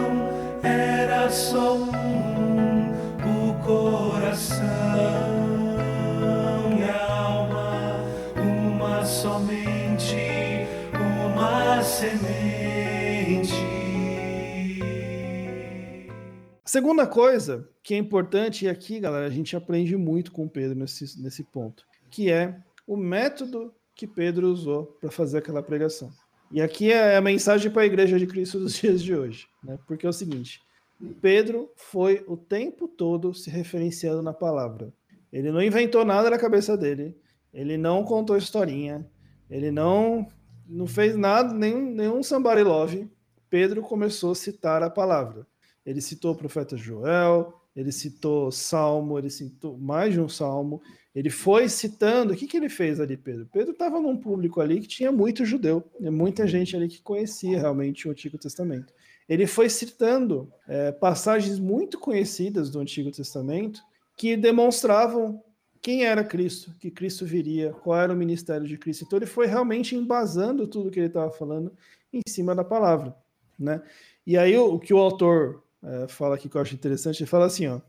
só 1.34 1.74
um, 1.74 2.92
o 3.50 3.54
coração 3.64 4.62
e 6.78 6.82
a 6.84 7.12
alma, 7.12 7.96
uma 8.36 9.04
somente, 9.04 10.14
uma 10.94 11.82
semente. 11.82 13.52
Segunda 16.64 17.04
coisa 17.04 17.68
que 17.82 17.94
é 17.94 17.98
importante, 17.98 18.66
e 18.66 18.68
aqui, 18.68 19.00
galera, 19.00 19.26
a 19.26 19.30
gente 19.30 19.56
aprende 19.56 19.96
muito 19.96 20.30
com 20.30 20.46
Pedro 20.46 20.78
nesse, 20.78 21.20
nesse 21.20 21.42
ponto, 21.42 21.84
que 22.12 22.30
é 22.30 22.56
o 22.86 22.96
método 22.96 23.74
que 23.96 24.06
Pedro 24.06 24.46
usou 24.52 24.86
para 25.00 25.10
fazer 25.10 25.38
aquela 25.38 25.64
pregação. 25.64 26.12
E 26.52 26.62
aqui 26.62 26.92
é 26.92 27.16
a 27.16 27.20
mensagem 27.20 27.72
para 27.72 27.82
a 27.82 27.86
igreja 27.86 28.20
de 28.20 28.26
Cristo 28.28 28.60
dos 28.60 28.74
dias 28.78 29.02
de 29.02 29.16
hoje, 29.16 29.48
né? 29.64 29.76
Porque 29.88 30.06
é 30.06 30.08
o 30.08 30.12
seguinte: 30.12 30.62
Pedro 31.20 31.70
foi 31.76 32.24
o 32.26 32.36
tempo 32.36 32.88
todo 32.88 33.34
se 33.34 33.50
referenciando 33.50 34.22
na 34.22 34.32
palavra. 34.32 34.92
Ele 35.32 35.50
não 35.50 35.62
inventou 35.62 36.04
nada 36.04 36.30
na 36.30 36.38
cabeça 36.38 36.76
dele, 36.76 37.16
ele 37.52 37.76
não 37.76 38.04
contou 38.04 38.36
historinha, 38.36 39.08
ele 39.50 39.70
não 39.70 40.26
não 40.66 40.86
fez 40.86 41.14
nada, 41.16 41.52
nenhum, 41.52 41.90
nenhum 41.90 42.22
somebody 42.22 42.62
love. 42.62 43.10
Pedro 43.50 43.82
começou 43.82 44.32
a 44.32 44.34
citar 44.34 44.82
a 44.82 44.88
palavra. 44.88 45.46
Ele 45.84 46.00
citou 46.00 46.32
o 46.32 46.36
profeta 46.36 46.76
Joel, 46.76 47.52
ele 47.76 47.92
citou 47.92 48.50
Salmo, 48.50 49.18
ele 49.18 49.28
citou 49.28 49.76
mais 49.76 50.14
de 50.14 50.20
um 50.20 50.28
Salmo, 50.28 50.80
ele 51.14 51.28
foi 51.28 51.68
citando. 51.68 52.32
O 52.32 52.36
que, 52.36 52.46
que 52.46 52.56
ele 52.56 52.68
fez 52.68 52.98
ali, 52.98 53.16
Pedro? 53.16 53.46
Pedro 53.52 53.72
estava 53.72 54.00
num 54.00 54.16
público 54.16 54.60
ali 54.60 54.80
que 54.80 54.88
tinha 54.88 55.12
muito 55.12 55.44
judeu, 55.44 55.84
muita 56.00 56.46
gente 56.46 56.74
ali 56.74 56.88
que 56.88 57.02
conhecia 57.02 57.58
realmente 57.58 58.08
o 58.08 58.10
Antigo 58.10 58.38
Testamento. 58.38 58.92
Ele 59.28 59.46
foi 59.46 59.68
citando 59.68 60.52
é, 60.68 60.92
passagens 60.92 61.58
muito 61.58 61.98
conhecidas 61.98 62.70
do 62.70 62.80
Antigo 62.80 63.10
Testamento 63.10 63.80
que 64.16 64.36
demonstravam 64.36 65.42
quem 65.80 66.04
era 66.04 66.24
Cristo, 66.24 66.74
que 66.78 66.90
Cristo 66.90 67.26
viria, 67.26 67.72
qual 67.72 67.98
era 67.98 68.12
o 68.12 68.16
ministério 68.16 68.66
de 68.66 68.78
Cristo. 68.78 69.04
Então 69.04 69.18
ele 69.18 69.26
foi 69.26 69.46
realmente 69.46 69.94
embasando 69.94 70.66
tudo 70.66 70.90
que 70.90 70.98
ele 70.98 71.08
estava 71.08 71.30
falando 71.30 71.72
em 72.12 72.22
cima 72.28 72.54
da 72.54 72.64
palavra, 72.64 73.14
né? 73.58 73.82
E 74.26 74.38
aí 74.38 74.56
o, 74.56 74.74
o 74.74 74.78
que 74.78 74.94
o 74.94 74.98
autor 74.98 75.62
é, 75.82 76.08
fala 76.08 76.36
aqui 76.36 76.48
que 76.48 76.56
eu 76.56 76.60
acho 76.60 76.74
interessante, 76.74 77.22
ele 77.22 77.30
fala 77.30 77.46
assim, 77.46 77.66
ó, 77.66 77.80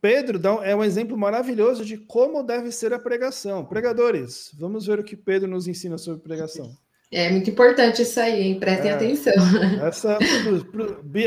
Pedro 0.00 0.38
dá, 0.38 0.50
é 0.64 0.76
um 0.76 0.84
exemplo 0.84 1.16
maravilhoso 1.16 1.84
de 1.84 1.98
como 1.98 2.42
deve 2.44 2.70
ser 2.70 2.92
a 2.92 2.98
pregação. 2.98 3.64
Pregadores, 3.64 4.52
vamos 4.56 4.86
ver 4.86 5.00
o 5.00 5.04
que 5.04 5.16
Pedro 5.16 5.48
nos 5.48 5.66
ensina 5.66 5.98
sobre 5.98 6.22
pregação. 6.22 6.76
É 7.10 7.30
muito 7.30 7.48
importante 7.48 8.02
isso 8.02 8.20
aí, 8.20 8.42
hein? 8.42 8.60
Prestem 8.60 8.90
é, 8.90 8.94
atenção. 8.94 9.32
Essa, 9.82 10.18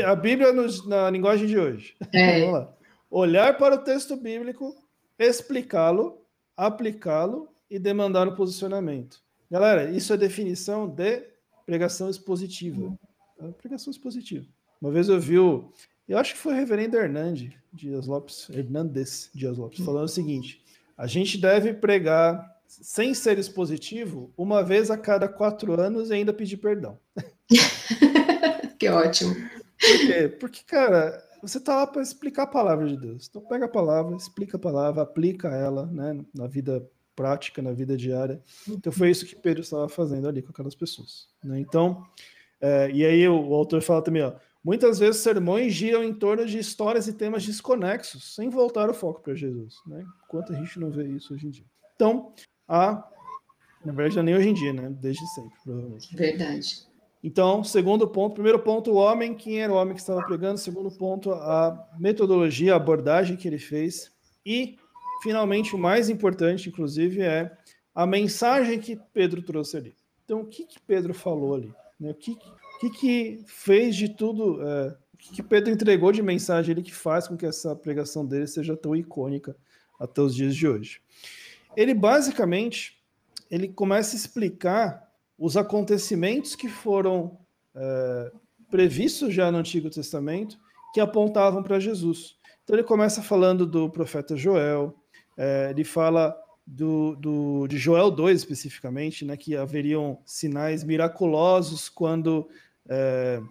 a 0.06 0.16
Bíblia 0.16 0.52
nos, 0.52 0.86
na 0.86 1.10
linguagem 1.10 1.46
de 1.46 1.58
hoje. 1.58 1.94
É. 2.12 2.40
Vamos 2.46 2.54
lá. 2.54 2.74
Olhar 3.10 3.58
para 3.58 3.74
o 3.74 3.78
texto 3.78 4.16
bíblico, 4.16 4.74
explicá-lo, 5.18 6.22
aplicá-lo 6.56 7.48
e 7.68 7.78
demandar 7.78 8.28
o 8.28 8.36
posicionamento. 8.36 9.20
Galera, 9.50 9.90
isso 9.90 10.12
é 10.12 10.16
definição 10.16 10.88
de 10.88 11.24
pregação 11.66 12.08
expositiva. 12.08 12.96
É 13.40 13.48
pregação 13.48 13.90
expositiva. 13.90 14.46
Uma 14.80 14.90
vez 14.90 15.08
eu 15.08 15.20
vi 15.20 15.38
o. 15.38 15.70
Eu 16.08 16.18
acho 16.18 16.34
que 16.34 16.38
foi 16.38 16.54
o 16.54 16.56
reverendo 16.56 16.96
Hernandes 16.96 17.52
Dias 17.72 18.06
Lopes, 18.06 18.48
Hernandes 18.50 19.30
Dias 19.34 19.58
Lopes, 19.58 19.84
falando 19.84 20.04
o 20.04 20.08
seguinte: 20.08 20.62
a 20.96 21.06
gente 21.06 21.38
deve 21.38 21.74
pregar 21.74 22.51
sem 22.80 23.12
ser 23.12 23.38
expositivo, 23.38 24.32
uma 24.36 24.62
vez 24.62 24.90
a 24.90 24.96
cada 24.96 25.28
quatro 25.28 25.78
anos 25.78 26.10
e 26.10 26.14
ainda 26.14 26.32
pedir 26.32 26.56
perdão. 26.56 26.98
que 28.78 28.88
ótimo. 28.88 29.34
Por 29.34 29.98
quê? 30.06 30.28
Porque, 30.28 30.62
cara, 30.64 31.22
você 31.42 31.58
está 31.58 31.76
lá 31.76 31.86
para 31.86 32.02
explicar 32.02 32.44
a 32.44 32.46
palavra 32.46 32.86
de 32.88 32.96
Deus. 32.96 33.28
Então 33.28 33.42
pega 33.42 33.66
a 33.66 33.68
palavra, 33.68 34.16
explica 34.16 34.56
a 34.56 34.60
palavra, 34.60 35.02
aplica 35.02 35.48
ela 35.48 35.86
né, 35.86 36.24
na 36.34 36.46
vida 36.46 36.88
prática, 37.14 37.60
na 37.60 37.72
vida 37.72 37.96
diária. 37.96 38.40
Então 38.68 38.92
foi 38.92 39.10
isso 39.10 39.26
que 39.26 39.36
Pedro 39.36 39.62
estava 39.62 39.88
fazendo 39.88 40.28
ali 40.28 40.40
com 40.40 40.50
aquelas 40.50 40.74
pessoas. 40.74 41.28
Né? 41.44 41.60
Então, 41.60 42.06
é, 42.60 42.90
e 42.90 43.04
aí 43.04 43.28
o, 43.28 43.48
o, 43.48 43.54
autor 43.54 43.82
fala 43.82 44.02
também, 44.02 44.22
ó, 44.22 44.32
muitas 44.64 44.98
vezes 44.98 45.20
sermões 45.20 45.74
giram 45.74 46.02
em 46.02 46.14
torno 46.14 46.46
de 46.46 46.58
histórias 46.58 47.08
e 47.08 47.12
temas 47.12 47.44
desconexos, 47.44 48.34
sem 48.34 48.48
voltar 48.48 48.88
o 48.88 48.94
foco 48.94 49.20
para 49.20 49.34
Jesus. 49.34 49.74
Né? 49.86 50.04
Quanto 50.28 50.52
a 50.52 50.56
gente 50.56 50.78
não 50.78 50.90
vê 50.90 51.06
isso 51.08 51.34
hoje 51.34 51.48
em 51.48 51.50
dia. 51.50 51.66
Então, 51.96 52.32
a. 52.68 53.08
Na 53.84 53.92
verdade, 53.92 54.22
nem 54.22 54.34
hoje 54.34 54.48
em 54.48 54.54
dia, 54.54 54.72
né? 54.72 54.88
Desde 54.90 55.26
sempre, 55.34 55.58
provavelmente. 55.64 56.14
Verdade. 56.16 56.92
Então, 57.22 57.62
segundo 57.62 58.08
ponto, 58.08 58.34
primeiro 58.34 58.58
ponto, 58.58 58.90
o 58.90 58.96
homem, 58.96 59.34
quem 59.34 59.60
era 59.60 59.72
o 59.72 59.76
homem 59.76 59.94
que 59.94 60.00
estava 60.00 60.22
pregando, 60.22 60.58
segundo 60.58 60.90
ponto, 60.90 61.32
a 61.32 61.88
metodologia, 61.98 62.72
a 62.72 62.76
abordagem 62.76 63.36
que 63.36 63.46
ele 63.46 63.58
fez, 63.58 64.10
e, 64.44 64.76
finalmente, 65.22 65.74
o 65.74 65.78
mais 65.78 66.10
importante, 66.10 66.68
inclusive, 66.68 67.22
é 67.22 67.56
a 67.94 68.06
mensagem 68.06 68.80
que 68.80 68.98
Pedro 69.12 69.40
trouxe 69.42 69.76
ali. 69.76 69.94
Então, 70.24 70.40
o 70.40 70.46
que, 70.46 70.64
que 70.64 70.80
Pedro 70.80 71.14
falou 71.14 71.54
ali? 71.54 71.72
Né? 72.00 72.10
O 72.10 72.14
que, 72.14 72.36
que, 72.80 72.90
que 72.90 73.44
fez 73.46 73.94
de 73.94 74.08
tudo, 74.08 74.60
é, 74.60 74.96
o 75.14 75.16
que, 75.16 75.34
que 75.34 75.42
Pedro 75.42 75.70
entregou 75.70 76.10
de 76.10 76.22
mensagem 76.22 76.72
ali 76.72 76.82
que 76.82 76.94
faz 76.94 77.28
com 77.28 77.36
que 77.36 77.46
essa 77.46 77.76
pregação 77.76 78.26
dele 78.26 78.48
seja 78.48 78.76
tão 78.76 78.96
icônica 78.96 79.56
até 80.00 80.20
os 80.20 80.34
dias 80.34 80.56
de 80.56 80.66
hoje? 80.66 81.00
Ele 81.76 81.94
basicamente 81.94 83.02
ele 83.50 83.68
começa 83.68 84.16
a 84.16 84.18
explicar 84.18 85.08
os 85.38 85.56
acontecimentos 85.56 86.56
que 86.56 86.68
foram 86.68 87.38
é, 87.74 88.32
previstos 88.70 89.34
já 89.34 89.52
no 89.52 89.58
Antigo 89.58 89.90
Testamento 89.90 90.58
que 90.94 91.00
apontavam 91.00 91.62
para 91.62 91.78
Jesus. 91.78 92.36
Então 92.64 92.76
ele 92.76 92.82
começa 92.82 93.22
falando 93.22 93.66
do 93.66 93.90
profeta 93.90 94.36
Joel, 94.36 94.94
é, 95.36 95.68
ele 95.70 95.84
fala 95.84 96.34
do, 96.66 97.16
do, 97.16 97.66
de 97.66 97.76
Joel 97.76 98.10
2 98.10 98.38
especificamente, 98.38 99.24
né, 99.24 99.36
que 99.36 99.56
haveriam 99.56 100.18
sinais 100.24 100.84
miraculosos 100.84 101.88
quando, 101.88 102.48
é, 102.88 103.42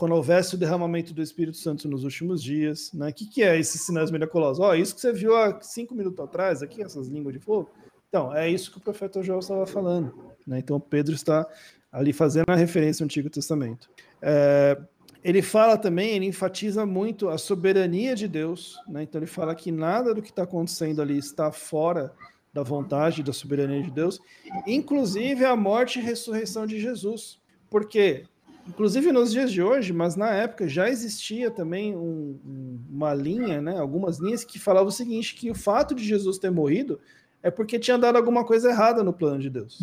quando 0.00 0.12
houvesse 0.12 0.54
o 0.54 0.58
derramamento 0.58 1.12
do 1.12 1.20
Espírito 1.20 1.58
Santo 1.58 1.86
nos 1.86 2.04
últimos 2.04 2.42
dias. 2.42 2.90
Né? 2.94 3.10
O 3.10 3.12
que, 3.12 3.26
que 3.26 3.42
é 3.42 3.58
esses 3.58 3.82
sinais 3.82 4.10
miraculosos? 4.10 4.58
Oh, 4.58 4.72
isso 4.72 4.94
que 4.94 5.00
você 5.02 5.12
viu 5.12 5.36
há 5.36 5.60
cinco 5.60 5.94
minutos 5.94 6.24
atrás, 6.24 6.62
aqui, 6.62 6.82
essas 6.82 7.06
línguas 7.08 7.34
de 7.34 7.38
fogo. 7.38 7.68
Então, 8.08 8.34
é 8.34 8.48
isso 8.48 8.70
que 8.70 8.78
o 8.78 8.80
profeta 8.80 9.22
Joel 9.22 9.40
estava 9.40 9.66
falando. 9.66 10.32
Né? 10.46 10.58
Então, 10.58 10.80
Pedro 10.80 11.14
está 11.14 11.46
ali 11.92 12.14
fazendo 12.14 12.46
a 12.48 12.56
referência 12.56 13.02
ao 13.02 13.04
Antigo 13.04 13.28
Testamento. 13.28 13.90
É, 14.22 14.80
ele 15.22 15.42
fala 15.42 15.76
também, 15.76 16.16
ele 16.16 16.24
enfatiza 16.24 16.86
muito 16.86 17.28
a 17.28 17.36
soberania 17.36 18.16
de 18.16 18.26
Deus. 18.26 18.78
Né? 18.88 19.02
Então, 19.02 19.18
ele 19.18 19.26
fala 19.26 19.54
que 19.54 19.70
nada 19.70 20.14
do 20.14 20.22
que 20.22 20.30
está 20.30 20.44
acontecendo 20.44 21.02
ali 21.02 21.18
está 21.18 21.52
fora 21.52 22.10
da 22.54 22.62
vontade, 22.62 23.22
da 23.22 23.34
soberania 23.34 23.82
de 23.82 23.90
Deus, 23.90 24.18
inclusive 24.66 25.44
a 25.44 25.54
morte 25.54 25.98
e 25.98 26.02
ressurreição 26.02 26.66
de 26.66 26.80
Jesus. 26.80 27.38
Porque, 27.68 28.24
inclusive 28.70 29.10
nos 29.10 29.32
dias 29.32 29.50
de 29.50 29.60
hoje, 29.60 29.92
mas 29.92 30.14
na 30.14 30.30
época 30.30 30.68
já 30.68 30.88
existia 30.88 31.50
também 31.50 31.96
um, 31.96 32.38
uma 32.88 33.12
linha, 33.12 33.60
né, 33.60 33.78
algumas 33.78 34.18
linhas 34.18 34.44
que 34.44 34.58
falavam 34.58 34.88
o 34.88 34.92
seguinte, 34.92 35.34
que 35.34 35.50
o 35.50 35.54
fato 35.54 35.94
de 35.94 36.04
Jesus 36.04 36.38
ter 36.38 36.50
morrido 36.50 37.00
é 37.42 37.50
porque 37.50 37.78
tinha 37.78 37.98
dado 37.98 38.16
alguma 38.16 38.44
coisa 38.44 38.70
errada 38.70 39.02
no 39.02 39.12
plano 39.12 39.40
de 39.40 39.50
Deus. 39.50 39.78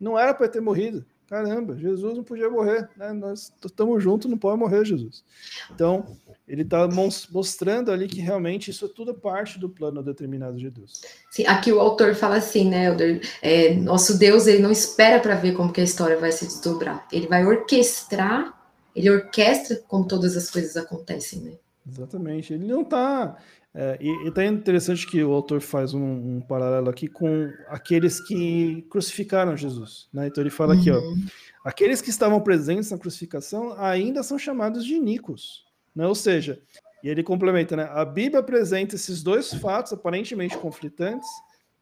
Não 0.00 0.16
era 0.16 0.32
para 0.32 0.48
ter 0.48 0.60
morrido. 0.60 1.04
Caramba, 1.28 1.76
Jesus 1.76 2.16
não 2.16 2.24
podia 2.24 2.48
morrer, 2.48 2.88
né? 2.96 3.12
Nós 3.12 3.52
estamos 3.62 4.02
juntos, 4.02 4.30
não 4.30 4.38
pode 4.38 4.58
morrer, 4.58 4.82
Jesus. 4.86 5.22
Então, 5.70 6.16
ele 6.48 6.62
está 6.62 6.88
mostrando 7.30 7.92
ali 7.92 8.08
que 8.08 8.18
realmente 8.18 8.70
isso 8.70 8.86
é 8.86 8.88
tudo 8.88 9.12
parte 9.12 9.58
do 9.58 9.68
plano 9.68 10.02
determinado 10.02 10.56
de 10.56 10.70
Deus. 10.70 11.02
Sim, 11.30 11.44
aqui 11.46 11.70
o 11.70 11.80
autor 11.80 12.14
fala 12.14 12.36
assim, 12.36 12.70
né, 12.70 12.86
Elder? 12.86 13.20
É, 13.42 13.74
nosso 13.74 14.18
Deus 14.18 14.46
ele 14.46 14.62
não 14.62 14.72
espera 14.72 15.20
para 15.20 15.34
ver 15.34 15.52
como 15.52 15.70
que 15.70 15.82
a 15.82 15.84
história 15.84 16.16
vai 16.16 16.32
se 16.32 16.46
desdobrar. 16.46 17.06
Ele 17.12 17.26
vai 17.26 17.44
orquestrar, 17.44 18.58
ele 18.96 19.10
orquestra 19.10 19.82
como 19.86 20.08
todas 20.08 20.34
as 20.34 20.50
coisas 20.50 20.78
acontecem, 20.78 21.40
né? 21.40 21.52
Exatamente. 21.86 22.54
Ele 22.54 22.66
não 22.66 22.82
está 22.82 23.36
é, 23.74 23.98
e, 24.00 24.26
e 24.26 24.30
tá 24.30 24.44
interessante 24.44 25.06
que 25.06 25.22
o 25.22 25.32
autor 25.32 25.60
faz 25.60 25.94
um, 25.94 26.36
um, 26.36 26.40
paralelo 26.40 26.88
aqui 26.88 27.06
com 27.06 27.52
aqueles 27.68 28.20
que 28.20 28.84
crucificaram 28.90 29.56
Jesus. 29.56 30.08
Né? 30.12 30.26
Então 30.26 30.42
ele 30.42 30.50
fala 30.50 30.74
uhum. 30.74 30.80
aqui, 30.80 30.90
ó, 30.90 30.98
uhum. 30.98 31.26
aqueles 31.64 32.00
que 32.00 32.10
estavam 32.10 32.40
presentes 32.40 32.90
na 32.90 32.98
crucificação 32.98 33.74
ainda 33.78 34.22
são 34.22 34.38
chamados 34.38 34.84
de 34.84 34.94
iníquos. 34.94 35.66
Né? 35.94 36.06
Ou 36.06 36.14
seja, 36.14 36.60
e 37.02 37.08
ele 37.08 37.22
complementa, 37.22 37.76
né? 37.76 37.88
a 37.92 38.04
Bíblia 38.04 38.40
apresenta 38.40 38.94
esses 38.94 39.22
dois 39.22 39.52
fatos 39.54 39.92
aparentemente 39.92 40.56
conflitantes, 40.58 41.28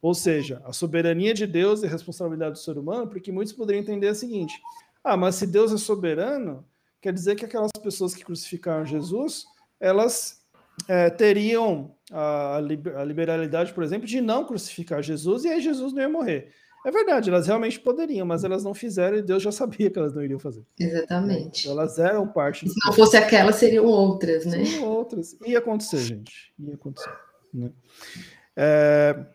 ou 0.02 0.14
seja, 0.14 0.60
a 0.64 0.72
soberania 0.72 1.32
de 1.32 1.46
Deus 1.46 1.82
e 1.82 1.86
a 1.86 1.88
responsabilidade 1.88 2.52
do 2.52 2.58
ser 2.58 2.76
humano, 2.76 3.08
porque 3.08 3.32
muitos 3.32 3.54
poderiam 3.54 3.82
entender 3.82 4.10
o 4.10 4.14
seguinte: 4.14 4.54
ah, 5.02 5.16
mas 5.16 5.36
se 5.36 5.46
Deus 5.46 5.72
é 5.72 5.78
soberano, 5.78 6.64
quer 7.00 7.12
dizer 7.12 7.36
que 7.36 7.44
aquelas 7.44 7.70
pessoas 7.82 8.14
que 8.14 8.24
crucificaram 8.24 8.84
Jesus, 8.84 9.46
elas 9.80 10.45
é, 10.88 11.10
teriam 11.10 11.94
a, 12.10 12.56
a 12.56 13.04
liberalidade, 13.04 13.72
por 13.72 13.82
exemplo, 13.82 14.06
de 14.06 14.20
não 14.20 14.44
crucificar 14.44 15.02
Jesus 15.02 15.44
e 15.44 15.48
aí 15.48 15.60
Jesus 15.60 15.92
não 15.92 16.02
ia 16.02 16.08
morrer. 16.08 16.52
É 16.84 16.90
verdade, 16.90 17.30
elas 17.30 17.48
realmente 17.48 17.80
poderiam, 17.80 18.24
mas 18.24 18.44
elas 18.44 18.62
não 18.62 18.72
fizeram 18.72 19.16
e 19.16 19.22
Deus 19.22 19.42
já 19.42 19.50
sabia 19.52 19.90
que 19.90 19.98
elas 19.98 20.14
não 20.14 20.22
iriam 20.22 20.38
fazer. 20.38 20.64
Exatamente. 20.78 21.62
Então, 21.62 21.72
elas 21.72 21.98
eram 21.98 22.28
parte. 22.28 22.68
Se 22.68 22.74
não 22.86 22.92
fosse 22.92 23.16
aquelas, 23.16 23.56
seriam 23.56 23.86
outras, 23.86 24.46
né? 24.46 24.64
Seriam 24.64 24.88
outras. 24.88 25.36
Ia 25.44 25.58
acontecer, 25.58 25.98
gente. 25.98 26.52
Ia 26.58 26.74
acontecer. 26.74 27.12
Né? 27.52 27.72
É... 28.54 29.26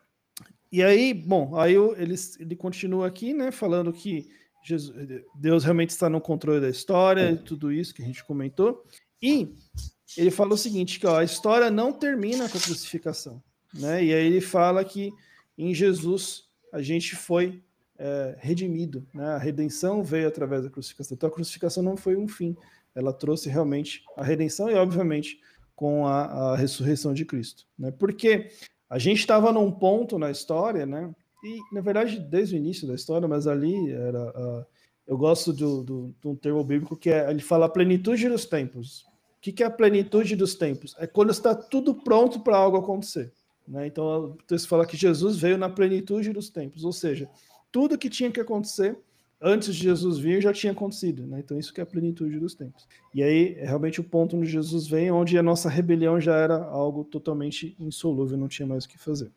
E 0.71 0.81
aí, 0.81 1.13
bom, 1.13 1.53
aí 1.57 1.75
ele, 1.97 2.15
ele 2.39 2.55
continua 2.55 3.05
aqui, 3.05 3.33
né, 3.33 3.51
falando 3.51 3.91
que 3.91 4.29
Jesus, 4.63 4.95
Deus 5.35 5.65
realmente 5.65 5.89
está 5.89 6.09
no 6.09 6.21
controle 6.21 6.61
da 6.61 6.69
história 6.69 7.31
e 7.31 7.37
tudo 7.37 7.69
isso 7.69 7.93
que 7.93 8.01
a 8.01 8.05
gente 8.05 8.23
comentou. 8.23 8.81
E 9.21 9.53
ele 10.17 10.31
fala 10.31 10.53
o 10.53 10.57
seguinte, 10.57 10.99
que 10.99 11.07
ó, 11.07 11.19
a 11.19 11.23
história 11.23 11.69
não 11.69 11.93
termina 11.93 12.49
com 12.49 12.57
a 12.57 12.61
crucificação, 12.61 13.41
né? 13.73 14.03
E 14.03 14.13
aí 14.13 14.25
ele 14.25 14.41
fala 14.41 14.83
que 14.83 15.11
em 15.57 15.73
Jesus 15.73 16.45
a 16.71 16.81
gente 16.81 17.15
foi 17.15 17.63
é, 17.97 18.35
redimido, 18.39 19.07
né? 19.13 19.25
A 19.29 19.37
redenção 19.37 20.03
veio 20.03 20.27
através 20.27 20.63
da 20.63 20.69
crucificação. 20.69 21.15
Então 21.15 21.29
a 21.29 21.31
crucificação 21.31 21.83
não 21.83 21.95
foi 21.95 22.15
um 22.15 22.27
fim, 22.27 22.55
ela 22.95 23.13
trouxe 23.13 23.49
realmente 23.49 24.03
a 24.17 24.23
redenção 24.23 24.69
e 24.69 24.73
obviamente 24.75 25.39
com 25.75 26.05
a, 26.05 26.51
a 26.51 26.55
ressurreição 26.55 27.13
de 27.13 27.25
Cristo, 27.25 27.65
né? 27.77 27.91
Porque 27.91 28.49
a 28.89 28.99
gente 28.99 29.19
estava 29.19 29.51
num 29.53 29.71
ponto 29.71 30.19
na 30.19 30.29
história, 30.29 30.85
né? 30.85 31.13
E 31.43 31.59
na 31.73 31.81
verdade 31.81 32.19
desde 32.19 32.55
o 32.55 32.57
início 32.57 32.87
da 32.87 32.95
história, 32.95 33.27
mas 33.27 33.47
ali 33.47 33.91
era 33.91 34.29
a, 34.29 34.65
eu 35.07 35.17
gosto 35.17 35.51
do, 35.53 35.83
do, 35.83 36.15
de 36.21 36.27
um 36.27 36.35
termo 36.35 36.63
bíblico 36.63 36.95
que 36.95 37.09
é 37.09 37.29
ele 37.29 37.41
fala 37.41 37.65
a 37.65 37.69
plenitude 37.69 38.29
dos 38.29 38.45
tempos 38.45 39.05
que, 39.41 39.51
que 39.51 39.63
é 39.63 39.65
a 39.65 39.71
plenitude 39.71 40.35
dos 40.35 40.55
tempos? 40.55 40.95
É 40.99 41.07
quando 41.07 41.31
está 41.31 41.55
tudo 41.55 41.95
pronto 41.95 42.39
para 42.39 42.55
algo 42.55 42.77
acontecer. 42.77 43.31
Né? 43.67 43.87
Então, 43.87 44.05
o 44.05 44.37
texto 44.45 44.67
fala 44.67 44.85
que 44.85 44.95
Jesus 44.95 45.37
veio 45.37 45.57
na 45.57 45.69
plenitude 45.69 46.31
dos 46.31 46.49
tempos, 46.49 46.83
ou 46.83 46.91
seja, 46.91 47.29
tudo 47.71 47.97
que 47.97 48.09
tinha 48.09 48.31
que 48.31 48.39
acontecer 48.39 48.97
antes 49.41 49.75
de 49.75 49.81
Jesus 49.81 50.19
vir 50.19 50.41
já 50.41 50.53
tinha 50.53 50.71
acontecido, 50.71 51.25
né? 51.25 51.39
Então 51.39 51.57
isso 51.57 51.73
que 51.73 51.81
é 51.81 51.83
a 51.83 51.87
plenitude 51.87 52.39
dos 52.39 52.53
tempos. 52.53 52.87
E 53.13 53.23
aí 53.23 53.55
é 53.57 53.65
realmente 53.65 53.99
o 53.99 54.03
ponto 54.03 54.37
onde 54.37 54.47
Jesus 54.47 54.87
vem, 54.87 55.09
onde 55.09 55.37
a 55.37 55.41
nossa 55.41 55.67
rebelião 55.67 56.21
já 56.21 56.35
era 56.35 56.63
algo 56.63 57.03
totalmente 57.03 57.75
insolúvel, 57.79 58.37
não 58.37 58.47
tinha 58.47 58.67
mais 58.67 58.85
o 58.85 58.89
que 58.89 58.99
fazer. 58.99 59.31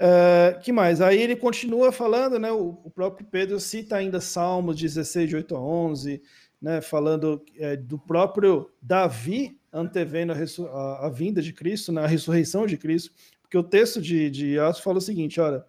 Uh, 0.00 0.58
que 0.60 0.72
mais? 0.72 1.00
Aí 1.00 1.20
ele 1.20 1.36
continua 1.36 1.92
falando, 1.92 2.38
né? 2.38 2.50
O, 2.50 2.78
o, 2.82 2.90
próprio 2.90 3.26
Pedro 3.30 3.60
cita 3.60 3.96
ainda 3.96 4.20
Salmos 4.20 4.76
16, 4.76 5.28
de 5.28 5.36
8 5.36 5.54
a 5.54 5.60
11, 5.60 6.22
né? 6.62 6.80
Falando 6.80 7.44
é, 7.58 7.76
do 7.76 7.98
próprio 7.98 8.70
Davi 8.80 9.58
antevendo 9.72 10.32
a, 10.32 10.36
a, 10.36 11.06
a, 11.06 11.08
vinda 11.08 11.42
de 11.42 11.52
Cristo, 11.52 11.90
na 11.90 12.02
né, 12.02 12.06
ressurreição 12.06 12.66
de 12.66 12.76
Cristo, 12.76 13.10
porque 13.40 13.58
o 13.58 13.62
texto 13.62 14.00
de, 14.00 14.30
de 14.30 14.58
Atos 14.58 14.80
fala 14.80 14.98
o 14.98 15.00
seguinte: 15.00 15.40
olha, 15.40 15.64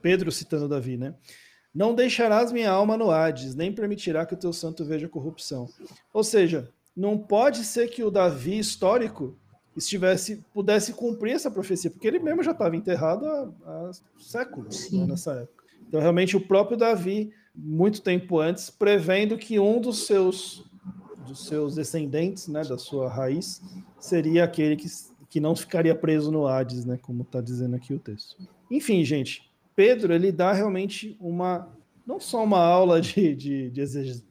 Pedro 0.00 0.32
citando 0.32 0.68
Davi, 0.68 0.96
né? 0.96 1.14
Não 1.74 1.94
deixarás 1.94 2.50
minha 2.50 2.70
alma 2.70 2.96
no 2.96 3.10
Hades, 3.10 3.54
nem 3.54 3.72
permitirá 3.72 4.24
que 4.24 4.34
o 4.34 4.38
teu 4.38 4.52
santo 4.52 4.84
veja 4.84 5.08
corrupção. 5.08 5.68
Ou 6.12 6.24
seja, 6.24 6.72
não 6.96 7.18
pode 7.18 7.64
ser 7.64 7.88
que 7.88 8.02
o 8.02 8.10
Davi 8.10 8.58
histórico 8.58 9.38
estivesse 9.76 10.44
pudesse 10.52 10.92
cumprir 10.92 11.34
essa 11.34 11.50
profecia, 11.50 11.90
porque 11.90 12.08
ele 12.08 12.18
mesmo 12.18 12.42
já 12.42 12.52
estava 12.52 12.74
enterrado 12.74 13.26
há, 13.26 13.52
há 13.66 13.90
séculos 14.18 14.90
né, 14.90 15.06
nessa 15.06 15.34
época. 15.34 15.64
Então, 15.86 16.00
realmente, 16.00 16.36
o 16.36 16.40
próprio 16.40 16.76
Davi, 16.76 17.32
muito 17.60 18.00
tempo 18.00 18.38
antes, 18.38 18.70
prevendo 18.70 19.36
que 19.36 19.58
um 19.58 19.80
dos 19.80 20.06
seus 20.06 20.64
dos 21.26 21.46
seus 21.46 21.74
descendentes, 21.74 22.48
né, 22.48 22.62
da 22.62 22.78
sua 22.78 23.06
raiz, 23.06 23.60
seria 23.98 24.44
aquele 24.44 24.76
que, 24.76 24.88
que 25.28 25.40
não 25.40 25.54
ficaria 25.54 25.94
preso 25.94 26.32
no 26.32 26.46
Hades, 26.46 26.86
né, 26.86 26.98
como 27.02 27.20
está 27.22 27.42
dizendo 27.42 27.76
aqui 27.76 27.92
o 27.92 27.98
texto. 27.98 28.34
Enfim, 28.70 29.04
gente, 29.04 29.50
Pedro 29.76 30.14
ele 30.14 30.32
dá 30.32 30.54
realmente 30.54 31.18
uma 31.20 31.68
não 32.06 32.18
só 32.18 32.42
uma 32.42 32.60
aula 32.60 33.02
de, 33.02 33.34
de, 33.36 33.70
de 33.70 33.80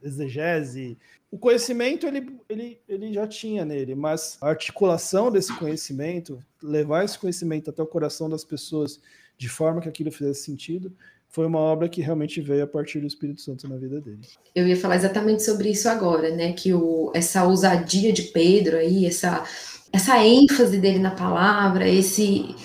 exegese, 0.01 0.97
o 1.29 1.37
conhecimento 1.37 2.07
ele, 2.07 2.35
ele, 2.49 2.81
ele 2.89 3.13
já 3.13 3.27
tinha 3.27 3.63
nele, 3.63 3.93
mas 3.93 4.37
a 4.41 4.49
articulação 4.49 5.31
desse 5.31 5.55
conhecimento, 5.55 6.43
levar 6.63 7.05
esse 7.05 7.19
conhecimento 7.19 7.69
até 7.69 7.83
o 7.83 7.85
coração 7.85 8.27
das 8.27 8.43
pessoas 8.43 8.99
de 9.37 9.47
forma 9.47 9.79
que 9.79 9.87
aquilo 9.87 10.11
fizesse 10.11 10.43
sentido, 10.43 10.91
foi 11.29 11.45
uma 11.45 11.59
obra 11.59 11.89
que 11.89 12.01
realmente 12.01 12.41
veio 12.41 12.63
a 12.63 12.67
partir 12.67 12.99
do 12.99 13.07
Espírito 13.07 13.41
Santo 13.41 13.67
na 13.67 13.77
vida 13.77 14.01
dele. 14.01 14.21
Eu 14.55 14.67
ia 14.67 14.77
falar 14.77 14.95
exatamente 14.95 15.43
sobre 15.43 15.69
isso 15.69 15.87
agora, 15.87 16.33
né? 16.35 16.53
Que 16.53 16.73
o, 16.73 17.11
essa 17.13 17.43
ousadia 17.43 18.11
de 18.11 18.23
Pedro 18.23 18.77
aí, 18.77 19.05
essa, 19.05 19.43
essa 19.91 20.23
ênfase 20.23 20.79
dele 20.79 20.99
na 20.99 21.11
palavra, 21.11 21.87
esse 21.87 22.55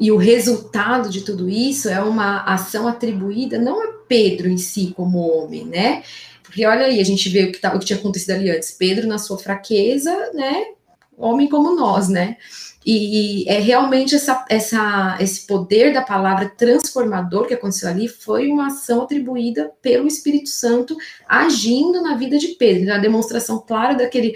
e 0.00 0.10
o 0.10 0.16
resultado 0.16 1.10
de 1.10 1.20
tudo 1.20 1.48
isso 1.48 1.88
é 1.88 2.00
uma 2.00 2.42
ação 2.44 2.88
atribuída 2.88 3.58
não 3.58 3.82
a 3.82 3.92
Pedro 4.08 4.48
em 4.48 4.56
si 4.56 4.92
como 4.96 5.18
homem, 5.18 5.64
né? 5.66 6.02
Porque 6.42 6.64
olha 6.64 6.86
aí, 6.86 7.00
a 7.00 7.04
gente 7.04 7.28
vê 7.28 7.44
o 7.44 7.52
que, 7.52 7.58
tá, 7.58 7.74
o 7.74 7.78
que 7.78 7.86
tinha 7.86 7.98
acontecido 7.98 8.30
ali 8.30 8.50
antes. 8.50 8.70
Pedro, 8.70 9.06
na 9.06 9.18
sua 9.18 9.38
fraqueza, 9.38 10.10
né? 10.32 10.66
Homem 11.16 11.48
como 11.48 11.74
nós, 11.74 12.08
né? 12.08 12.36
E 12.86 13.48
é 13.48 13.58
realmente 13.60 14.14
essa, 14.14 14.44
essa, 14.48 15.16
esse 15.18 15.46
poder 15.46 15.94
da 15.94 16.02
palavra 16.02 16.50
transformador 16.50 17.46
que 17.46 17.54
aconteceu 17.54 17.88
ali 17.88 18.08
foi 18.08 18.48
uma 18.48 18.66
ação 18.66 19.02
atribuída 19.02 19.72
pelo 19.80 20.06
Espírito 20.06 20.50
Santo 20.50 20.94
agindo 21.26 22.02
na 22.02 22.14
vida 22.14 22.36
de 22.36 22.48
Pedro, 22.48 22.86
na 22.86 22.98
demonstração 22.98 23.58
clara 23.66 23.94
daquele, 23.94 24.34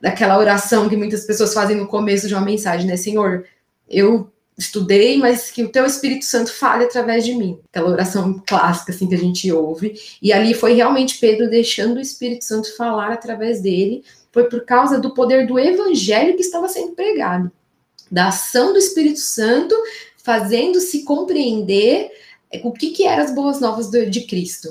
daquela 0.00 0.38
oração 0.38 0.88
que 0.88 0.96
muitas 0.96 1.26
pessoas 1.26 1.52
fazem 1.52 1.76
no 1.76 1.86
começo 1.86 2.26
de 2.26 2.34
uma 2.34 2.40
mensagem, 2.40 2.86
né? 2.86 2.96
Senhor, 2.96 3.44
eu 3.86 4.32
estudei, 4.60 5.16
mas 5.16 5.50
que 5.50 5.64
o 5.64 5.72
teu 5.72 5.86
Espírito 5.86 6.24
Santo 6.24 6.52
fale 6.52 6.84
através 6.84 7.24
de 7.24 7.34
mim. 7.34 7.58
Aquela 7.70 7.90
oração 7.90 8.42
clássica 8.46 8.92
assim 8.92 9.08
que 9.08 9.14
a 9.14 9.18
gente 9.18 9.50
ouve. 9.50 9.94
E 10.20 10.32
ali 10.32 10.54
foi 10.54 10.74
realmente 10.74 11.18
Pedro 11.18 11.48
deixando 11.48 11.96
o 11.96 12.00
Espírito 12.00 12.44
Santo 12.44 12.76
falar 12.76 13.12
através 13.12 13.62
dele. 13.62 14.04
Foi 14.30 14.48
por 14.48 14.64
causa 14.64 15.00
do 15.00 15.14
poder 15.14 15.46
do 15.46 15.58
evangelho 15.58 16.36
que 16.36 16.42
estava 16.42 16.68
sendo 16.68 16.92
pregado, 16.92 17.50
da 18.10 18.28
ação 18.28 18.72
do 18.72 18.78
Espírito 18.78 19.18
Santo 19.18 19.74
fazendo-se 20.22 21.02
compreender 21.04 22.10
o 22.62 22.72
que 22.72 22.90
que 22.90 23.06
eram 23.06 23.24
as 23.24 23.34
boas 23.34 23.60
novas 23.60 23.90
de 23.90 24.26
Cristo. 24.26 24.68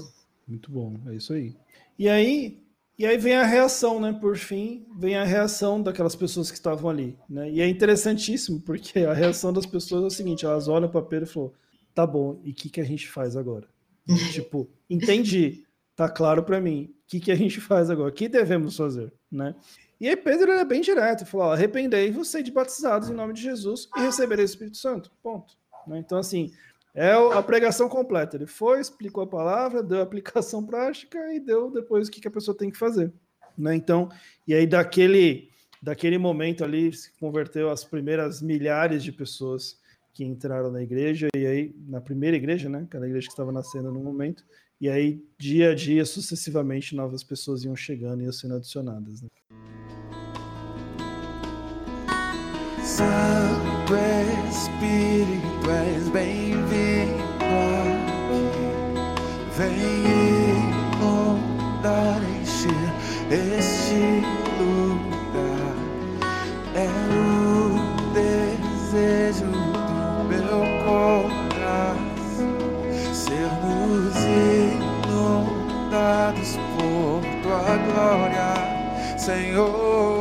Muito 0.47 0.71
bom, 0.71 0.93
é 1.07 1.15
isso 1.15 1.33
aí. 1.33 1.53
E 1.97 2.07
aí, 2.07 2.57
e 2.99 3.05
aí 3.05 3.17
vem 3.17 3.33
a 3.33 3.45
reação, 3.45 3.97
né? 4.01 4.11
Por 4.11 4.35
fim, 4.35 4.85
vem 4.97 5.15
a 5.15 5.23
reação 5.23 5.81
daquelas 5.81 6.17
pessoas 6.17 6.51
que 6.51 6.57
estavam 6.57 6.89
ali, 6.89 7.17
né? 7.29 7.49
E 7.49 7.61
é 7.61 7.67
interessantíssimo, 7.67 8.59
porque 8.59 8.99
a 8.99 9.13
reação 9.13 9.53
das 9.53 9.65
pessoas 9.65 10.03
é 10.03 10.07
o 10.07 10.09
seguinte, 10.09 10.45
elas 10.45 10.67
olham 10.67 10.89
para 10.89 11.01
Pedro 11.01 11.25
e 11.25 11.31
falam, 11.31 11.53
tá 11.95 12.05
bom, 12.05 12.41
e 12.43 12.51
o 12.51 12.53
que, 12.53 12.69
que 12.69 12.81
a 12.81 12.83
gente 12.83 13.07
faz 13.07 13.37
agora? 13.37 13.69
tipo, 14.33 14.69
entendi, 14.89 15.63
tá 15.95 16.09
claro 16.09 16.43
para 16.43 16.59
mim, 16.59 16.93
o 17.05 17.07
que, 17.07 17.21
que 17.21 17.31
a 17.31 17.35
gente 17.35 17.61
faz 17.61 17.89
agora? 17.89 18.09
O 18.09 18.13
que 18.13 18.27
devemos 18.27 18.75
fazer, 18.75 19.13
né? 19.31 19.55
E 19.97 20.09
aí 20.09 20.17
Pedro 20.17 20.51
é 20.51 20.65
bem 20.65 20.81
direto, 20.81 21.25
falou, 21.25 21.53
arrependei-vos, 21.53 22.29
de 22.43 22.51
batizados 22.51 23.09
em 23.09 23.13
nome 23.13 23.33
de 23.33 23.41
Jesus 23.41 23.87
e 23.95 24.01
receberei 24.01 24.43
o 24.43 24.45
Espírito 24.45 24.75
Santo, 24.75 25.09
ponto. 25.23 25.53
Né? 25.87 25.99
Então, 25.99 26.17
assim, 26.17 26.51
é 26.93 27.11
a 27.11 27.41
pregação 27.41 27.87
completa. 27.87 28.35
Ele 28.37 28.47
foi, 28.47 28.79
explicou 28.79 29.23
a 29.23 29.27
palavra, 29.27 29.83
deu 29.83 29.99
a 29.99 30.03
aplicação 30.03 30.65
prática 30.65 31.17
e 31.33 31.39
deu 31.39 31.71
depois 31.71 32.07
o 32.07 32.11
que, 32.11 32.27
a 32.27 32.31
pessoa 32.31 32.57
tem 32.57 32.69
que 32.69 32.77
fazer. 32.77 33.11
Né? 33.57 33.75
Então, 33.75 34.09
e 34.47 34.53
aí 34.53 34.65
daquele, 34.65 35.49
daquele 35.81 36.17
momento 36.17 36.63
ali 36.63 36.91
se 36.93 37.11
converteu 37.19 37.69
as 37.69 37.83
primeiras 37.83 38.41
milhares 38.41 39.03
de 39.03 39.11
pessoas 39.11 39.77
que 40.13 40.23
entraram 40.23 40.71
na 40.71 40.81
igreja, 40.81 41.27
e 41.33 41.45
aí, 41.45 41.75
na 41.87 42.01
primeira 42.01 42.35
igreja, 42.35 42.67
né? 42.67 42.81
Aquela 42.83 43.07
igreja 43.07 43.27
que 43.27 43.31
estava 43.31 43.53
nascendo 43.53 43.89
no 43.89 44.01
momento, 44.01 44.43
e 44.81 44.89
aí, 44.89 45.23
dia 45.37 45.71
a 45.71 45.75
dia, 45.75 46.03
sucessivamente, 46.03 46.93
novas 46.93 47.23
pessoas 47.23 47.63
iam 47.63 47.75
chegando 47.75 48.21
e 48.21 48.25
iam 48.25 48.33
sendo 48.33 48.55
adicionadas. 48.55 49.21
Né? 49.21 49.29
Santo 52.83 53.89
És 55.69 56.09
bem-vindo 56.09 57.23
aqui. 57.85 58.43
Vem 59.55 59.77
inundar, 60.97 62.21
encher 62.41 62.89
este 63.29 64.23
lugar. 64.59 65.75
É 66.73 66.89
o 67.13 67.77
desejo 68.15 69.45
do 69.45 70.23
meu 70.27 70.59
coração 70.85 72.51
sermos 73.13 74.15
inundados 75.05 76.51
por 76.77 77.21
tua 77.43 77.77
glória, 77.85 78.49
Senhor. 79.19 80.18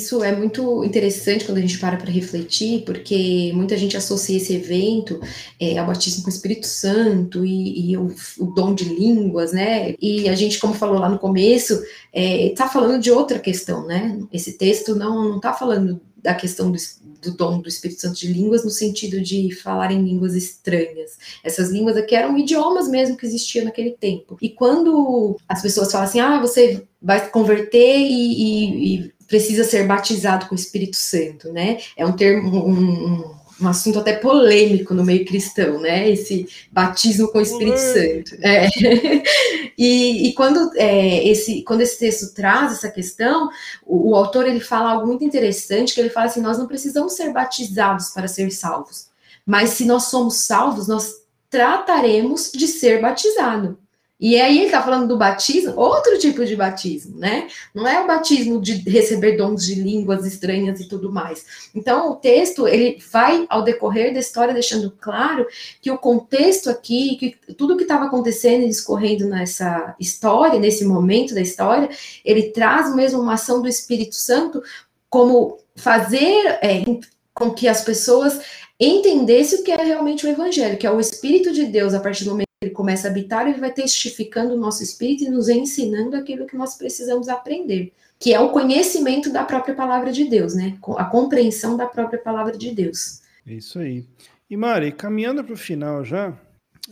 Isso 0.00 0.24
é 0.24 0.34
muito 0.34 0.82
interessante 0.84 1.44
quando 1.44 1.58
a 1.58 1.60
gente 1.60 1.78
para 1.78 1.96
para 1.96 2.10
refletir, 2.10 2.82
porque 2.84 3.52
muita 3.54 3.76
gente 3.76 3.96
associa 3.96 4.36
esse 4.36 4.54
evento 4.54 5.20
é, 5.60 5.78
ao 5.78 5.86
batismo 5.86 6.22
com 6.22 6.30
o 6.30 6.32
Espírito 6.32 6.66
Santo 6.66 7.44
e, 7.44 7.90
e 7.90 7.96
o, 7.96 8.14
o, 8.38 8.46
dom 8.46 8.74
de 8.74 8.84
línguas, 8.84 9.52
né? 9.52 9.94
E 10.00 10.28
a 10.28 10.34
gente, 10.34 10.58
como 10.58 10.74
falou 10.74 10.98
lá 10.98 11.08
no 11.08 11.18
começo, 11.18 11.74
está 11.74 11.84
é, 12.14 12.54
tá 12.56 12.68
falando 12.68 13.00
de 13.00 13.10
outra 13.10 13.38
questão, 13.38 13.86
né? 13.86 14.18
Esse 14.32 14.54
texto 14.56 14.94
não 14.94 15.36
está 15.36 15.52
falando 15.52 16.00
da 16.22 16.34
questão 16.34 16.70
do, 16.70 16.78
do, 17.22 17.36
dom 17.36 17.60
do 17.60 17.68
Espírito 17.68 18.00
Santo 18.00 18.18
de 18.18 18.32
línguas 18.32 18.64
no 18.64 18.70
sentido 18.70 19.20
de 19.20 19.54
falar 19.54 19.92
em 19.92 20.02
línguas 20.02 20.34
estranhas. 20.34 21.18
Essas 21.44 21.70
línguas 21.70 21.96
aqui 21.96 22.14
eram 22.14 22.36
idiomas 22.36 22.88
mesmo 22.88 23.16
que 23.16 23.26
existiam 23.26 23.64
naquele 23.64 23.92
tempo. 23.92 24.36
E 24.40 24.50
quando 24.50 25.38
as 25.48 25.62
pessoas 25.62 25.90
falam 25.90 26.06
assim, 26.06 26.20
ah, 26.20 26.40
você 26.40 26.84
vai 27.00 27.24
se 27.24 27.30
converter 27.30 27.98
e, 27.98 28.42
e, 28.42 29.04
e 29.06 29.12
precisa 29.30 29.62
ser 29.62 29.86
batizado 29.86 30.46
com 30.46 30.56
o 30.56 30.58
Espírito 30.58 30.96
Santo, 30.96 31.52
né? 31.52 31.78
É 31.96 32.04
um 32.04 32.10
termo, 32.10 32.66
um, 32.66 33.32
um 33.60 33.68
assunto 33.68 34.00
até 34.00 34.14
polêmico 34.14 34.92
no 34.92 35.04
meio 35.04 35.24
cristão, 35.24 35.80
né? 35.80 36.10
Esse 36.10 36.48
batismo 36.72 37.28
com 37.28 37.38
o 37.38 37.42
Espírito 37.42 37.78
Santo. 37.78 38.36
É. 38.42 38.68
E, 39.78 40.28
e, 40.28 40.34
quando, 40.34 40.70
é, 40.76 41.26
esse, 41.26 41.62
quando 41.62 41.80
esse 41.80 41.98
texto 41.98 42.34
traz 42.34 42.72
essa 42.72 42.90
questão, 42.90 43.48
o, 43.86 44.10
o, 44.10 44.14
autor 44.14 44.46
ele 44.46 44.60
fala 44.60 44.90
algo 44.90 45.06
muito 45.06 45.24
interessante, 45.24 45.94
que 45.94 46.00
ele 46.00 46.10
fala 46.10 46.26
assim, 46.26 46.42
nós 46.42 46.58
não 46.58 46.66
precisamos 46.66 47.14
ser 47.14 47.32
batizados 47.32 48.10
para 48.10 48.28
ser 48.28 48.50
salvos, 48.50 49.06
mas 49.46 49.70
se 49.70 49.86
nós 49.86 50.04
somos 50.04 50.36
salvos, 50.36 50.86
nós 50.86 51.14
trataremos 51.48 52.52
de 52.52 52.68
ser 52.68 53.00
batizado. 53.00 53.78
E 54.20 54.38
aí 54.38 54.58
ele 54.58 54.66
está 54.66 54.82
falando 54.82 55.08
do 55.08 55.16
batismo, 55.16 55.72
outro 55.76 56.18
tipo 56.18 56.44
de 56.44 56.54
batismo, 56.54 57.18
né? 57.18 57.48
Não 57.74 57.88
é 57.88 58.02
o 58.02 58.06
batismo 58.06 58.60
de 58.60 58.74
receber 58.88 59.36
dons 59.36 59.64
de 59.64 59.76
línguas 59.76 60.26
estranhas 60.26 60.78
e 60.78 60.88
tudo 60.88 61.10
mais. 61.10 61.70
Então 61.74 62.12
o 62.12 62.16
texto 62.16 62.68
ele 62.68 63.02
vai 63.10 63.46
ao 63.48 63.62
decorrer 63.62 64.12
da 64.12 64.20
história 64.20 64.52
deixando 64.52 64.90
claro 65.00 65.46
que 65.80 65.90
o 65.90 65.96
contexto 65.96 66.68
aqui, 66.68 67.16
que 67.16 67.54
tudo 67.54 67.76
que 67.78 67.84
estava 67.84 68.04
acontecendo 68.04 68.64
e 68.64 68.68
discorrendo 68.68 69.26
nessa 69.26 69.94
história, 69.98 70.60
nesse 70.60 70.84
momento 70.84 71.34
da 71.34 71.40
história, 71.40 71.88
ele 72.22 72.50
traz 72.50 72.94
mesmo 72.94 73.22
uma 73.22 73.34
ação 73.34 73.62
do 73.62 73.68
Espírito 73.68 74.14
Santo 74.14 74.62
como 75.08 75.58
fazer 75.74 76.58
é, 76.62 76.84
com 77.32 77.50
que 77.50 77.66
as 77.66 77.82
pessoas 77.82 78.38
entendesse 78.78 79.56
o 79.56 79.64
que 79.64 79.72
é 79.72 79.82
realmente 79.82 80.26
o 80.26 80.28
evangelho, 80.28 80.76
que 80.76 80.86
é 80.86 80.90
o 80.90 81.00
Espírito 81.00 81.52
de 81.52 81.64
Deus, 81.64 81.94
a 81.94 82.00
partir 82.00 82.24
do 82.24 82.30
momento 82.30 82.49
ele 82.62 82.72
começa 82.72 83.08
a 83.08 83.10
habitar, 83.10 83.48
ele 83.48 83.58
vai 83.58 83.72
testificando 83.72 84.52
o 84.52 84.58
nosso 84.58 84.82
espírito 84.82 85.24
e 85.24 85.30
nos 85.30 85.48
ensinando 85.48 86.14
aquilo 86.14 86.46
que 86.46 86.56
nós 86.56 86.76
precisamos 86.76 87.26
aprender, 87.26 87.90
que 88.18 88.34
é 88.34 88.40
o 88.40 88.50
conhecimento 88.50 89.32
da 89.32 89.44
própria 89.44 89.74
palavra 89.74 90.12
de 90.12 90.24
Deus, 90.28 90.54
né? 90.54 90.76
A 90.98 91.06
compreensão 91.06 91.74
da 91.74 91.86
própria 91.86 92.20
palavra 92.20 92.56
de 92.58 92.70
Deus. 92.74 93.22
É 93.46 93.54
isso 93.54 93.78
aí. 93.78 94.04
E 94.50 94.58
Mari, 94.58 94.92
caminhando 94.92 95.42
para 95.42 95.54
o 95.54 95.56
final 95.56 96.04
já, 96.04 96.38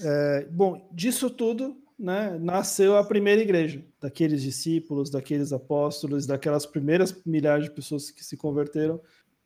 é, 0.01 0.47
bom, 0.51 0.89
disso 0.91 1.29
tudo, 1.29 1.77
né, 1.99 2.39
nasceu 2.41 2.97
a 2.97 3.05
primeira 3.05 3.43
igreja, 3.43 3.85
daqueles 4.01 4.41
discípulos, 4.41 5.11
daqueles 5.11 5.53
apóstolos, 5.53 6.27
daquelas 6.27 6.65
primeiras 6.65 7.15
milhares 7.27 7.65
de 7.65 7.71
pessoas 7.73 8.11
que 8.11 8.25
se 8.25 8.39
converteram. 8.39 8.99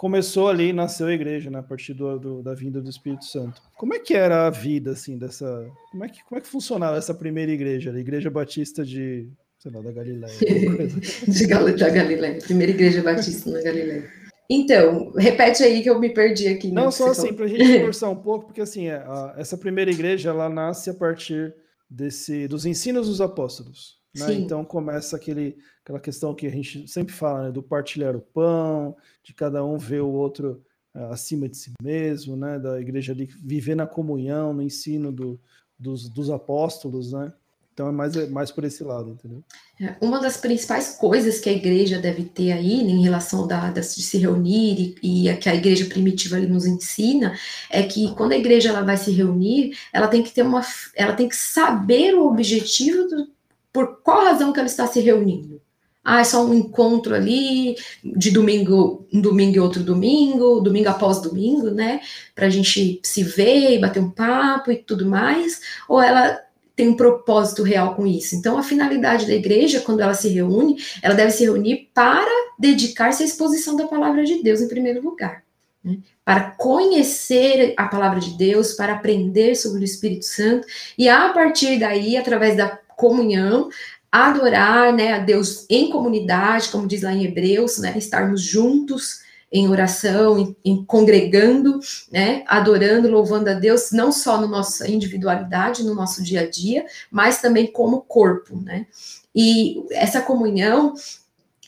Começou 0.02 0.48
ali 0.48 0.72
nasceu 0.72 1.06
a 1.06 1.12
igreja, 1.12 1.48
né, 1.48 1.60
a 1.60 1.62
partir 1.62 1.94
do, 1.94 2.18
do, 2.18 2.42
da 2.42 2.54
vinda 2.54 2.82
do 2.82 2.90
Espírito 2.90 3.24
Santo. 3.24 3.62
Como 3.78 3.94
é 3.94 4.00
que 4.00 4.14
era 4.14 4.48
a 4.48 4.50
vida, 4.50 4.90
assim, 4.90 5.16
dessa... 5.16 5.64
Como 5.92 6.04
é 6.04 6.08
que, 6.08 6.24
como 6.24 6.40
é 6.40 6.42
que 6.42 6.48
funcionava 6.48 6.96
essa 6.96 7.14
primeira 7.14 7.52
igreja, 7.52 7.92
a 7.92 8.00
Igreja 8.00 8.28
Batista 8.28 8.84
de, 8.84 9.28
sei 9.60 9.70
lá, 9.70 9.80
da 9.80 9.92
Galileia? 9.92 10.34
de 11.28 11.46
Gal 11.46 11.72
da 11.76 11.88
Galileia, 11.88 12.40
primeira 12.40 12.72
igreja 12.72 13.00
batista 13.00 13.48
na 13.48 13.62
Galileia. 13.62 14.10
Então, 14.50 15.12
repete 15.12 15.62
aí 15.62 15.84
que 15.84 15.88
eu 15.88 16.00
me 16.00 16.12
perdi 16.12 16.48
aqui. 16.48 16.72
Não, 16.72 16.90
só 16.90 17.12
assim, 17.12 17.32
para 17.32 17.44
a 17.44 17.48
gente 17.48 17.62
conversar 17.78 18.10
um 18.10 18.16
pouco, 18.16 18.46
porque 18.46 18.60
assim, 18.60 18.88
a, 18.88 19.36
essa 19.38 19.56
primeira 19.56 19.92
igreja, 19.92 20.30
ela 20.30 20.48
nasce 20.48 20.90
a 20.90 20.94
partir 20.94 21.54
desse, 21.88 22.48
dos 22.48 22.66
ensinos 22.66 23.06
dos 23.06 23.20
apóstolos. 23.20 24.01
Né? 24.14 24.34
Então 24.34 24.64
começa 24.64 25.16
aquele, 25.16 25.56
aquela 25.82 25.98
questão 25.98 26.34
que 26.34 26.46
a 26.46 26.50
gente 26.50 26.86
sempre 26.86 27.14
fala, 27.14 27.44
né? 27.44 27.52
do 27.52 27.62
partilhar 27.62 28.14
o 28.14 28.20
pão, 28.20 28.96
de 29.22 29.32
cada 29.32 29.64
um 29.64 29.78
ver 29.78 30.02
o 30.02 30.10
outro 30.10 30.62
uh, 30.94 31.12
acima 31.12 31.48
de 31.48 31.56
si 31.56 31.72
mesmo, 31.82 32.36
né? 32.36 32.58
da 32.58 32.80
igreja 32.80 33.12
ali 33.12 33.26
viver 33.26 33.74
na 33.74 33.86
comunhão, 33.86 34.52
no 34.52 34.62
ensino 34.62 35.10
do, 35.10 35.40
dos, 35.78 36.08
dos 36.08 36.30
apóstolos, 36.30 37.12
né? 37.12 37.32
Então 37.72 37.88
é 37.88 37.92
mais, 37.92 38.16
é 38.16 38.26
mais 38.26 38.50
por 38.50 38.64
esse 38.64 38.84
lado, 38.84 39.10
entendeu? 39.10 39.42
É, 39.80 39.96
uma 40.00 40.20
das 40.20 40.36
principais 40.36 40.90
coisas 40.90 41.40
que 41.40 41.48
a 41.48 41.52
igreja 41.52 41.98
deve 41.98 42.24
ter 42.24 42.52
aí, 42.52 42.84
né, 42.84 42.90
em 42.90 43.02
relação 43.02 43.46
da, 43.46 43.70
de 43.70 43.82
se 43.82 44.18
reunir 44.18 44.94
e, 45.02 45.28
e 45.30 45.36
que 45.36 45.48
a 45.48 45.54
igreja 45.54 45.86
primitiva 45.86 46.36
ali 46.36 46.46
nos 46.46 46.66
ensina, 46.66 47.34
é 47.70 47.82
que 47.82 48.14
quando 48.14 48.32
a 48.32 48.36
igreja 48.36 48.68
ela 48.68 48.82
vai 48.82 48.98
se 48.98 49.10
reunir, 49.10 49.74
ela 49.90 50.06
tem 50.06 50.22
que 50.22 50.30
ter 50.32 50.42
uma, 50.42 50.60
ela 50.94 51.14
tem 51.14 51.28
que 51.28 51.36
saber 51.36 52.14
o 52.14 52.26
objetivo 52.26 53.08
do, 53.08 53.28
por 53.72 54.02
qual 54.02 54.24
razão 54.24 54.52
que 54.52 54.60
ela 54.60 54.68
está 54.68 54.86
se 54.86 55.00
reunindo. 55.00 55.60
Ah, 56.04 56.20
é 56.20 56.24
só 56.24 56.44
um 56.44 56.52
encontro 56.52 57.14
ali 57.14 57.76
de 58.04 58.32
domingo, 58.32 59.06
um 59.12 59.20
domingo 59.20 59.56
e 59.56 59.60
outro 59.60 59.84
domingo, 59.84 60.60
domingo 60.60 60.88
após 60.88 61.20
domingo, 61.20 61.70
né? 61.70 62.00
Para 62.34 62.46
a 62.46 62.50
gente 62.50 63.00
se 63.04 63.22
ver 63.22 63.76
e 63.76 63.78
bater 63.78 64.02
um 64.02 64.10
papo 64.10 64.72
e 64.72 64.76
tudo 64.76 65.06
mais. 65.06 65.60
Ou 65.88 66.02
ela 66.02 66.40
tem 66.74 66.88
um 66.88 66.96
propósito 66.96 67.62
real 67.62 67.94
com 67.94 68.04
isso. 68.04 68.34
Então, 68.34 68.58
a 68.58 68.62
finalidade 68.64 69.26
da 69.26 69.34
igreja, 69.34 69.80
quando 69.80 70.00
ela 70.00 70.14
se 70.14 70.28
reúne, 70.28 70.82
ela 71.02 71.14
deve 71.14 71.30
se 71.30 71.44
reunir 71.44 71.90
para 71.94 72.30
dedicar-se 72.58 73.22
à 73.22 73.26
exposição 73.26 73.76
da 73.76 73.86
palavra 73.86 74.24
de 74.24 74.42
Deus 74.42 74.60
em 74.60 74.68
primeiro 74.68 75.02
lugar. 75.02 75.44
Né? 75.84 75.98
Para 76.24 76.50
conhecer 76.52 77.74
a 77.76 77.86
palavra 77.86 78.18
de 78.18 78.36
Deus, 78.36 78.72
para 78.72 78.94
aprender 78.94 79.54
sobre 79.54 79.82
o 79.82 79.84
Espírito 79.84 80.24
Santo, 80.24 80.66
e 80.96 81.08
a 81.08 81.28
partir 81.28 81.78
daí, 81.78 82.16
através 82.16 82.56
da 82.56 82.66
comunhão, 82.96 83.68
adorar 84.10 84.92
né, 84.92 85.14
a 85.14 85.18
Deus 85.18 85.66
em 85.70 85.90
comunidade, 85.90 86.68
como 86.68 86.86
diz 86.86 87.02
lá 87.02 87.12
em 87.12 87.24
Hebreus, 87.24 87.78
né, 87.78 87.94
estarmos 87.96 88.42
juntos 88.42 89.22
em 89.52 89.68
oração, 89.68 90.38
em, 90.38 90.56
em, 90.64 90.84
congregando, 90.84 91.78
né, 92.10 92.42
adorando, 92.46 93.10
louvando 93.10 93.50
a 93.50 93.54
Deus, 93.54 93.92
não 93.92 94.10
só 94.10 94.40
na 94.40 94.46
nossa 94.46 94.90
individualidade, 94.90 95.84
no 95.84 95.94
nosso 95.94 96.22
dia 96.22 96.40
a 96.40 96.50
dia, 96.50 96.86
mas 97.10 97.40
também 97.40 97.66
como 97.66 98.00
corpo, 98.00 98.56
né? 98.56 98.86
E 99.34 99.82
essa 99.92 100.22
comunhão, 100.22 100.94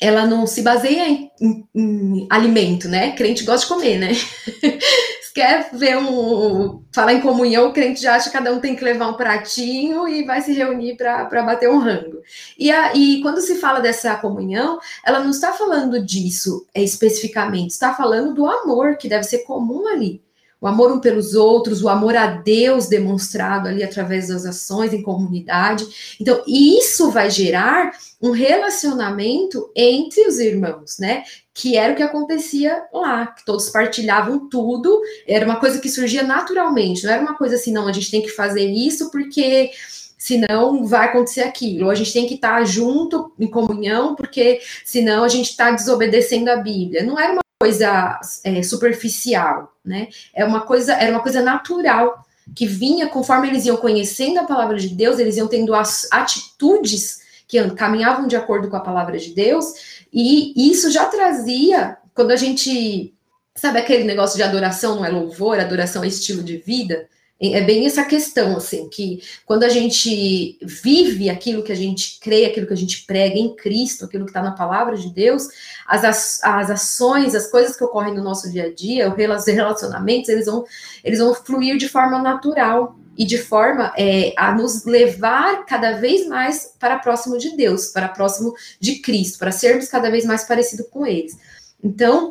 ela 0.01 0.27
não 0.27 0.47
se 0.47 0.63
baseia 0.63 1.09
em, 1.09 1.31
em, 1.41 1.67
em 1.75 2.27
alimento, 2.31 2.89
né? 2.89 3.13
Crente 3.13 3.45
gosta 3.45 3.67
de 3.67 3.75
comer, 3.75 3.99
né? 3.99 4.13
quer 5.35 5.71
ver 5.73 5.99
um. 5.99 6.83
falar 6.93 7.13
em 7.15 7.21
comunhão, 7.21 7.69
o 7.69 7.73
crente 7.73 8.01
já 8.01 8.15
acha 8.15 8.31
que 8.31 8.37
cada 8.37 8.53
um 8.53 8.61
tem 8.61 8.77
que 8.77 8.85
levar 8.85 9.09
um 9.09 9.15
pratinho 9.15 10.09
e 10.09 10.25
vai 10.25 10.41
se 10.41 10.53
reunir 10.53 10.97
para 10.97 11.43
bater 11.43 11.69
um 11.69 11.79
rango. 11.79 12.23
E, 12.57 12.71
a, 12.71 12.95
e 12.95 13.21
quando 13.21 13.41
se 13.41 13.57
fala 13.57 13.81
dessa 13.81 14.15
comunhão, 14.15 14.79
ela 15.05 15.19
não 15.19 15.31
está 15.31 15.53
falando 15.53 16.01
disso 16.01 16.65
é, 16.73 16.83
especificamente, 16.83 17.71
está 17.71 17.93
falando 17.93 18.33
do 18.33 18.47
amor 18.47 18.97
que 18.97 19.09
deve 19.09 19.25
ser 19.25 19.39
comum 19.39 19.89
ali 19.89 20.24
o 20.65 20.67
amor 20.67 20.91
um 20.91 20.99
pelos 20.99 21.35
outros, 21.35 21.83
o 21.83 21.91
amor 21.91 22.17
a 22.17 22.27
Deus 22.27 22.87
demonstrado 22.87 23.69
ali 23.69 23.85
através 23.85 24.29
das 24.29 24.47
ações 24.47 24.95
em 24.95 25.03
comunidade. 25.03 26.17
Então, 26.19 26.43
isso 26.49 27.11
vai 27.11 27.29
gerar 27.29 27.93
um 28.19 28.31
relacionamento 28.31 29.71
entre 29.77 30.27
os 30.27 30.39
irmãos, 30.39 30.97
né? 30.99 31.25
Que 31.53 31.77
era 31.77 31.93
o 31.93 31.97
que 31.97 32.03
acontecia 32.03 32.83
lá, 32.95 33.27
que 33.27 33.45
todos 33.45 33.69
partilhavam 33.69 34.49
tudo, 34.49 35.03
era 35.29 35.45
uma 35.45 35.61
coisa 35.61 35.79
que 35.79 35.91
surgia 35.91 36.23
naturalmente, 36.23 37.05
não 37.05 37.13
era 37.13 37.21
uma 37.21 37.37
coisa 37.37 37.57
assim, 37.57 37.71
não, 37.71 37.87
a 37.87 37.93
gente 37.93 38.11
tem 38.11 38.23
que 38.23 38.31
fazer 38.31 38.65
isso 38.65 39.11
porque 39.11 39.71
senão 40.17 40.87
vai 40.87 41.09
acontecer 41.09 41.43
aquilo. 41.43 41.91
A 41.91 41.95
gente 41.95 42.15
tem 42.15 42.27
que 42.27 42.37
estar 42.37 42.65
junto 42.65 43.31
em 43.39 43.47
comunhão, 43.47 44.15
porque 44.15 44.63
senão 44.83 45.25
a 45.25 45.29
gente 45.29 45.51
está 45.51 45.71
desobedecendo 45.71 46.51
a 46.51 46.57
Bíblia. 46.57 47.03
Não 47.03 47.21
era 47.21 47.35
uma 47.35 47.44
coisa 47.61 48.21
é, 48.43 48.63
superficial, 48.63 49.73
né? 49.85 50.09
É 50.35 50.45
uma 50.45 50.63
coisa, 50.63 50.95
era 50.95 51.11
uma 51.11 51.23
coisa 51.23 51.43
natural 51.43 52.25
que 52.55 52.67
vinha 52.67 53.09
conforme 53.09 53.49
eles 53.49 53.65
iam 53.65 53.77
conhecendo 53.77 54.39
a 54.39 54.45
palavra 54.45 54.77
de 54.77 54.89
Deus, 54.89 55.19
eles 55.19 55.37
iam 55.37 55.49
tendo 55.49 55.75
as 55.75 56.07
atitudes 56.11 57.23
que 57.47 57.63
caminhavam 57.71 58.27
de 58.27 58.37
acordo 58.37 58.69
com 58.69 58.77
a 58.77 58.81
palavra 58.81 59.19
de 59.19 59.35
Deus, 59.35 60.07
e 60.13 60.71
isso 60.71 60.91
já 60.91 61.07
trazia, 61.07 61.97
quando 62.15 62.31
a 62.31 62.37
gente 62.37 63.15
sabe 63.55 63.79
aquele 63.79 64.05
negócio 64.05 64.37
de 64.37 64.43
adoração 64.43 64.97
não 64.97 65.05
é 65.05 65.09
louvor, 65.09 65.59
adoração 65.59 66.03
é 66.03 66.09
estilo 66.09 66.43
de 66.43 66.57
vida, 66.57 67.09
é 67.53 67.61
bem 67.61 67.85
essa 67.85 68.05
questão, 68.05 68.57
assim, 68.57 68.89
que 68.89 69.21
quando 69.45 69.65
a 69.65 69.69
gente 69.69 70.57
vive 70.63 71.29
aquilo 71.29 71.65
que 71.65 71.73
a 71.73 71.75
gente 71.75 72.21
crê, 72.21 72.45
aquilo 72.45 72.67
que 72.67 72.73
a 72.73 72.77
gente 72.77 73.05
prega 73.05 73.37
em 73.37 73.55
Cristo, 73.57 74.05
aquilo 74.05 74.25
que 74.25 74.31
está 74.31 74.41
na 74.41 74.53
palavra 74.53 74.97
de 74.97 75.13
Deus, 75.13 75.49
as, 75.87 76.43
as 76.43 76.71
ações, 76.71 77.35
as 77.35 77.51
coisas 77.51 77.77
que 77.77 77.83
ocorrem 77.83 78.15
no 78.15 78.23
nosso 78.23 78.51
dia 78.51 78.67
a 78.67 78.73
dia, 78.73 79.13
os 79.13 79.47
relacionamentos, 79.47 80.29
eles 80.29 80.47
vão, 80.47 80.65
eles 81.03 81.19
vão 81.19 81.35
fluir 81.35 81.77
de 81.77 81.89
forma 81.89 82.23
natural 82.23 82.97
e 83.17 83.25
de 83.25 83.39
forma 83.39 83.93
é, 83.97 84.33
a 84.37 84.55
nos 84.55 84.85
levar 84.85 85.67
cada 85.67 85.99
vez 85.99 86.27
mais 86.27 86.75
para 86.79 86.99
próximo 86.99 87.37
de 87.37 87.57
Deus, 87.57 87.89
para 87.89 88.09
próximo 88.09 88.55
de 88.81 89.01
Cristo, 89.01 89.39
para 89.39 89.53
sermos 89.53 89.89
cada 89.89 90.11
vez 90.11 90.25
mais 90.25 90.45
parecidos 90.45 90.87
com 90.89 91.07
eles. 91.07 91.37
Então, 91.83 92.31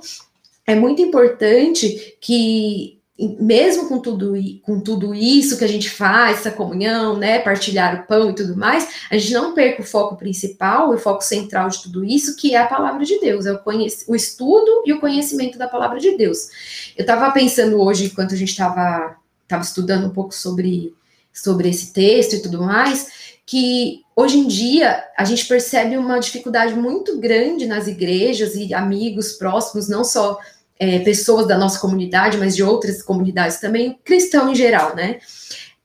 é 0.66 0.76
muito 0.76 1.02
importante 1.02 2.18
que 2.20 3.00
mesmo 3.40 3.88
com 3.88 4.00
tudo, 4.00 4.34
com 4.62 4.80
tudo 4.80 5.14
isso 5.14 5.58
que 5.58 5.64
a 5.64 5.68
gente 5.68 5.90
faz, 5.90 6.40
essa 6.40 6.52
comunhão, 6.52 7.18
né, 7.18 7.40
partilhar 7.40 8.02
o 8.02 8.08
pão 8.08 8.30
e 8.30 8.36
tudo 8.36 8.56
mais, 8.56 8.88
a 9.10 9.18
gente 9.18 9.34
não 9.34 9.54
perca 9.54 9.82
o 9.82 9.86
foco 9.86 10.16
principal, 10.16 10.92
o 10.92 10.98
foco 10.98 11.24
central 11.24 11.70
de 11.70 11.84
tudo 11.84 12.04
isso, 12.04 12.36
que 12.36 12.56
é 12.56 12.60
a 12.60 12.68
palavra 12.68 13.06
de 13.06 13.20
Deus, 13.20 13.46
é 13.46 13.54
o, 13.54 13.60
o 14.08 14.16
estudo 14.16 14.84
e 14.86 14.94
o 14.94 15.00
conhecimento 15.00 15.58
da 15.58 15.68
palavra 15.68 16.00
de 16.00 16.16
Deus. 16.18 16.50
Eu 16.98 17.02
estava 17.02 17.32
pensando 17.32 17.82
hoje, 17.82 18.06
enquanto 18.06 18.34
a 18.34 18.38
gente 18.38 18.50
estava 18.50 19.18
tava 19.48 19.64
estudando 19.64 20.08
um 20.08 20.10
pouco 20.10 20.34
sobre, 20.34 20.94
sobre 21.32 21.70
esse 21.70 21.94
texto 21.94 22.34
e 22.34 22.42
tudo 22.42 22.62
mais, 22.62 23.34
que 23.46 24.02
hoje 24.16 24.38
em 24.38 24.48
dia 24.48 25.04
a 25.18 25.26
gente 25.26 25.46
percebe 25.46 25.98
uma 25.98 26.20
dificuldade 26.20 26.76
muito 26.76 27.20
grande 27.20 27.66
nas 27.66 27.88
igrejas 27.88 28.56
e 28.56 28.74
amigos 28.74 29.34
próximos, 29.34 29.90
não 29.90 30.04
só 30.04 30.40
é, 30.80 31.00
pessoas 31.00 31.48
da 31.48 31.58
nossa 31.58 31.80
comunidade, 31.80 32.38
mas 32.38 32.56
de 32.56 32.64
outras 32.64 33.02
comunidades 33.02 33.60
também, 33.60 34.00
cristão 34.04 34.52
em 34.52 34.56
geral, 34.56 34.96
né? 34.96 35.20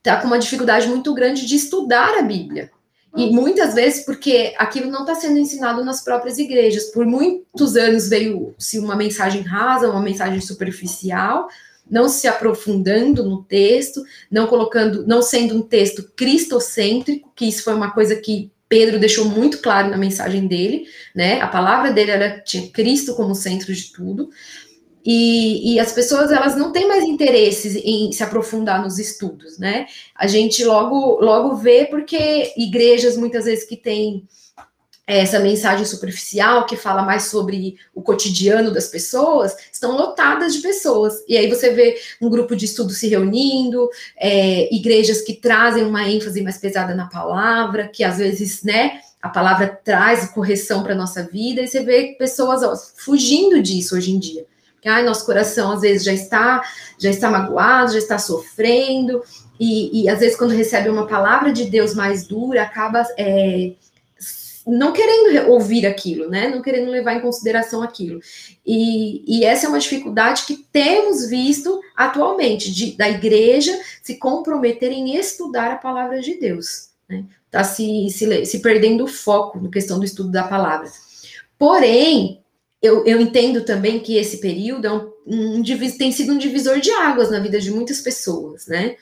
Tá 0.01 0.17
com 0.17 0.27
uma 0.27 0.39
dificuldade 0.39 0.87
muito 0.87 1.13
grande 1.13 1.45
de 1.45 1.55
estudar 1.55 2.17
a 2.17 2.21
Bíblia. 2.21 2.71
E 3.15 3.31
muitas 3.31 3.73
vezes 3.73 4.05
porque 4.05 4.53
aquilo 4.57 4.89
não 4.91 5.01
está 5.01 5.15
sendo 5.15 5.37
ensinado 5.37 5.83
nas 5.83 6.03
próprias 6.03 6.37
igrejas. 6.37 6.85
Por 6.85 7.05
muitos 7.05 7.75
anos 7.75 8.07
veio-se 8.07 8.77
uma 8.77 8.95
mensagem 8.95 9.41
rasa, 9.41 9.89
uma 9.89 10.01
mensagem 10.01 10.39
superficial, 10.39 11.47
não 11.89 12.07
se 12.07 12.27
aprofundando 12.27 13.23
no 13.23 13.43
texto, 13.43 14.03
não 14.29 14.45
colocando, 14.45 15.07
não 15.07 15.21
sendo 15.21 15.57
um 15.57 15.61
texto 15.61 16.11
cristocêntrico, 16.15 17.31
que 17.35 17.45
isso 17.45 17.63
foi 17.63 17.73
uma 17.73 17.91
coisa 17.91 18.15
que 18.15 18.51
Pedro 18.67 18.99
deixou 18.99 19.25
muito 19.25 19.57
claro 19.57 19.89
na 19.89 19.97
mensagem 19.97 20.45
dele, 20.45 20.85
né? 21.15 21.41
A 21.41 21.47
palavra 21.47 21.91
dele 21.91 22.11
era 22.11 22.39
tinha 22.39 22.69
Cristo 22.69 23.15
como 23.15 23.33
centro 23.33 23.73
de 23.73 23.91
tudo. 23.91 24.29
E, 25.11 25.73
e, 25.73 25.79
as 25.79 25.91
pessoas 25.91 26.31
elas 26.31 26.55
não 26.55 26.71
têm 26.71 26.87
mais 26.87 27.03
interesse 27.03 27.79
em 27.79 28.11
se 28.11 28.21
aprofundar 28.21 28.83
nos 28.83 28.99
estudos, 28.99 29.57
né? 29.57 29.87
A 30.13 30.27
gente 30.27 30.63
logo 30.63 31.19
logo 31.19 31.55
vê 31.55 31.85
porque 31.85 32.53
igrejas 32.55 33.17
muitas 33.17 33.45
vezes 33.45 33.65
que 33.65 33.75
têm 33.75 34.27
essa 35.07 35.39
mensagem 35.39 35.83
superficial 35.83 36.67
que 36.67 36.75
fala 36.75 37.01
mais 37.01 37.23
sobre 37.23 37.77
o 37.95 38.03
cotidiano 38.03 38.71
das 38.71 38.87
pessoas, 38.87 39.55
estão 39.73 39.97
lotadas 39.97 40.53
de 40.53 40.61
pessoas. 40.61 41.15
E 41.27 41.35
aí 41.35 41.49
você 41.49 41.71
vê 41.71 41.99
um 42.21 42.29
grupo 42.29 42.55
de 42.55 42.65
estudo 42.65 42.91
se 42.91 43.07
reunindo, 43.07 43.89
é, 44.15 44.71
igrejas 44.71 45.23
que 45.23 45.33
trazem 45.33 45.85
uma 45.85 46.07
ênfase 46.07 46.43
mais 46.43 46.59
pesada 46.59 46.93
na 46.93 47.07
palavra, 47.07 47.87
que 47.87 48.03
às 48.03 48.19
vezes, 48.19 48.61
né, 48.61 49.01
a 49.19 49.29
palavra 49.29 49.67
traz 49.83 50.29
correção 50.29 50.83
para 50.83 50.93
nossa 50.93 51.23
vida, 51.23 51.63
e 51.63 51.67
você 51.67 51.81
vê 51.81 52.15
pessoas 52.19 52.61
ó, 52.61 52.75
fugindo 52.75 53.59
disso 53.63 53.95
hoje 53.95 54.11
em 54.11 54.19
dia. 54.19 54.45
Que 54.81 54.89
ai, 54.89 55.03
nosso 55.03 55.25
coração 55.25 55.71
às 55.71 55.81
vezes 55.81 56.03
já 56.03 56.13
está, 56.13 56.61
já 56.97 57.09
está 57.09 57.29
magoado, 57.29 57.93
já 57.93 57.97
está 57.97 58.17
sofrendo, 58.17 59.21
e, 59.59 60.03
e 60.03 60.09
às 60.09 60.19
vezes 60.19 60.37
quando 60.37 60.51
recebe 60.51 60.89
uma 60.89 61.07
palavra 61.07 61.51
de 61.51 61.65
Deus 61.65 61.93
mais 61.93 62.25
dura, 62.25 62.63
acaba 62.63 63.05
é, 63.17 63.73
não 64.69 64.93
querendo 64.93 65.49
ouvir 65.49 65.85
aquilo, 65.85 66.29
né? 66.29 66.47
Não 66.47 66.61
querendo 66.61 66.91
levar 66.91 67.15
em 67.15 67.21
consideração 67.21 67.81
aquilo. 67.81 68.19
E, 68.65 69.23
e 69.27 69.43
essa 69.43 69.65
é 69.65 69.69
uma 69.69 69.79
dificuldade 69.79 70.43
que 70.45 70.57
temos 70.71 71.27
visto 71.27 71.81
atualmente, 71.95 72.71
de, 72.71 72.95
da 72.95 73.09
igreja 73.09 73.77
se 74.01 74.15
comprometer 74.17 74.91
em 74.91 75.15
estudar 75.15 75.71
a 75.71 75.77
palavra 75.77 76.21
de 76.21 76.35
Deus. 76.39 76.89
Né? 77.09 77.25
Tá 77.49 77.63
se, 77.63 78.09
se, 78.11 78.45
se 78.45 78.59
perdendo 78.59 79.05
o 79.05 79.07
foco 79.07 79.59
na 79.59 79.69
questão 79.69 79.97
do 79.97 80.05
estudo 80.05 80.29
da 80.29 80.43
palavra. 80.43 80.89
Porém, 81.57 82.41
eu, 82.81 83.05
eu 83.05 83.19
entendo 83.19 83.63
também 83.65 83.99
que 83.99 84.15
esse 84.15 84.37
período 84.37 84.87
é 84.87 84.93
um, 84.93 85.11
um, 85.27 85.63
tem 85.97 86.11
sido 86.11 86.33
um 86.33 86.37
divisor 86.37 86.79
de 86.79 86.91
águas 86.91 87.29
na 87.29 87.39
vida 87.39 87.59
de 87.59 87.71
muitas 87.71 88.01
pessoas, 88.01 88.67
né? 88.67 88.95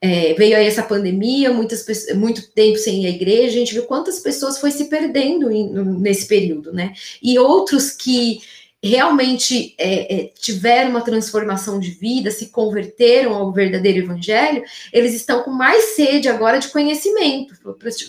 É, 0.00 0.34
veio 0.34 0.56
aí 0.56 0.66
essa 0.66 0.82
pandemia, 0.82 1.52
muitas, 1.52 1.86
muito 2.16 2.50
tempo 2.50 2.76
sem 2.76 3.06
a 3.06 3.08
igreja, 3.08 3.54
a 3.54 3.58
gente 3.58 3.72
viu 3.72 3.84
quantas 3.84 4.18
pessoas 4.18 4.58
foi 4.58 4.72
se 4.72 4.86
perdendo 4.86 5.48
em, 5.48 5.72
nesse 6.00 6.26
período, 6.26 6.72
né? 6.72 6.92
E 7.22 7.38
outros 7.38 7.90
que 7.90 8.40
realmente 8.82 9.76
é, 9.78 10.14
é, 10.14 10.32
tiveram 10.36 10.90
uma 10.90 11.02
transformação 11.02 11.78
de 11.78 11.90
vida, 11.90 12.32
se 12.32 12.46
converteram 12.46 13.32
ao 13.32 13.52
verdadeiro 13.52 14.04
evangelho, 14.04 14.64
eles 14.92 15.14
estão 15.14 15.42
com 15.44 15.52
mais 15.52 15.94
sede 15.94 16.28
agora 16.28 16.58
de 16.58 16.68
conhecimento. 16.68 17.54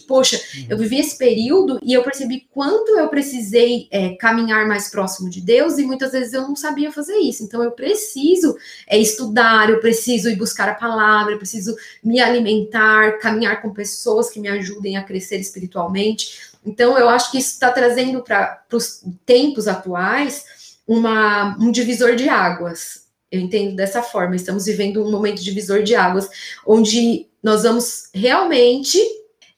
Poxa, 0.08 0.42
uhum. 0.56 0.66
eu 0.70 0.78
vivi 0.78 1.00
esse 1.00 1.16
período 1.16 1.80
e 1.84 1.94
eu 1.94 2.02
percebi 2.02 2.48
quanto 2.52 2.98
eu 2.98 3.08
precisei 3.08 3.88
é, 3.92 4.16
caminhar 4.16 4.68
mais 4.68 4.90
próximo 4.90 5.30
de 5.30 5.42
Deus 5.42 5.78
e 5.78 5.84
muitas 5.84 6.12
vezes 6.12 6.34
eu 6.34 6.42
não 6.42 6.56
sabia 6.56 6.92
fazer 6.92 7.18
isso. 7.18 7.44
Então 7.44 7.64
eu 7.64 7.72
preciso 7.72 8.58
é, 8.88 8.98
estudar, 8.98 9.70
eu 9.70 9.80
preciso 9.80 10.28
ir 10.28 10.36
buscar 10.36 10.68
a 10.70 10.76
palavra, 10.76 11.34
eu 11.34 11.38
preciso 11.38 11.76
me 12.04 12.20
alimentar, 12.20 13.20
caminhar 13.20 13.62
com 13.62 13.72
pessoas 13.72 14.32
que 14.32 14.40
me 14.40 14.48
ajudem 14.48 14.98
a 14.98 15.04
crescer 15.04 15.38
espiritualmente. 15.38 16.52
Então, 16.66 16.98
eu 16.98 17.10
acho 17.10 17.30
que 17.30 17.38
isso 17.38 17.50
está 17.50 17.72
trazendo 17.72 18.24
para 18.24 18.64
os 18.72 19.04
tempos 19.26 19.68
atuais 19.68 20.46
uma, 20.88 21.58
um 21.60 21.72
divisor 21.72 22.16
de 22.16 22.30
águas. 22.30 23.08
Eu 23.32 23.40
entendo 23.40 23.76
dessa 23.76 24.04
forma. 24.04 24.36
Estamos 24.36 24.66
vivendo 24.66 25.04
um 25.04 25.12
momento 25.12 25.38
de 25.38 25.46
divisor 25.46 25.84
de 25.84 25.96
águas, 25.96 26.30
onde 26.66 27.28
nós 27.42 27.64
vamos 27.64 28.10
realmente 28.14 29.00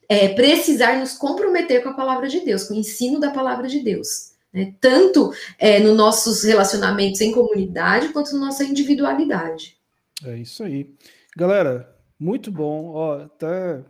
é, 0.08 0.28
precisar 0.28 0.98
nos 0.98 1.14
comprometer 1.14 1.82
com 1.82 1.90
a 1.90 1.94
palavra 1.94 2.28
de 2.28 2.40
Deus, 2.40 2.64
com 2.64 2.74
o 2.74 2.78
ensino 2.78 3.20
da 3.20 3.30
palavra 3.30 3.68
de 3.68 3.80
Deus. 3.80 4.32
Né? 4.52 4.74
Tanto 4.80 5.32
é, 5.58 5.78
nos 5.78 5.96
nossos 5.96 6.42
relacionamentos 6.42 7.20
em 7.20 7.32
comunidade, 7.32 8.08
quanto 8.08 8.32
na 8.32 8.46
nossa 8.46 8.64
individualidade. 8.64 9.76
É 10.24 10.36
isso 10.36 10.62
aí. 10.62 10.94
Galera, 11.36 11.94
muito 12.18 12.50
bom. 12.50 12.92
Ó, 12.94 13.20
até 13.20 13.82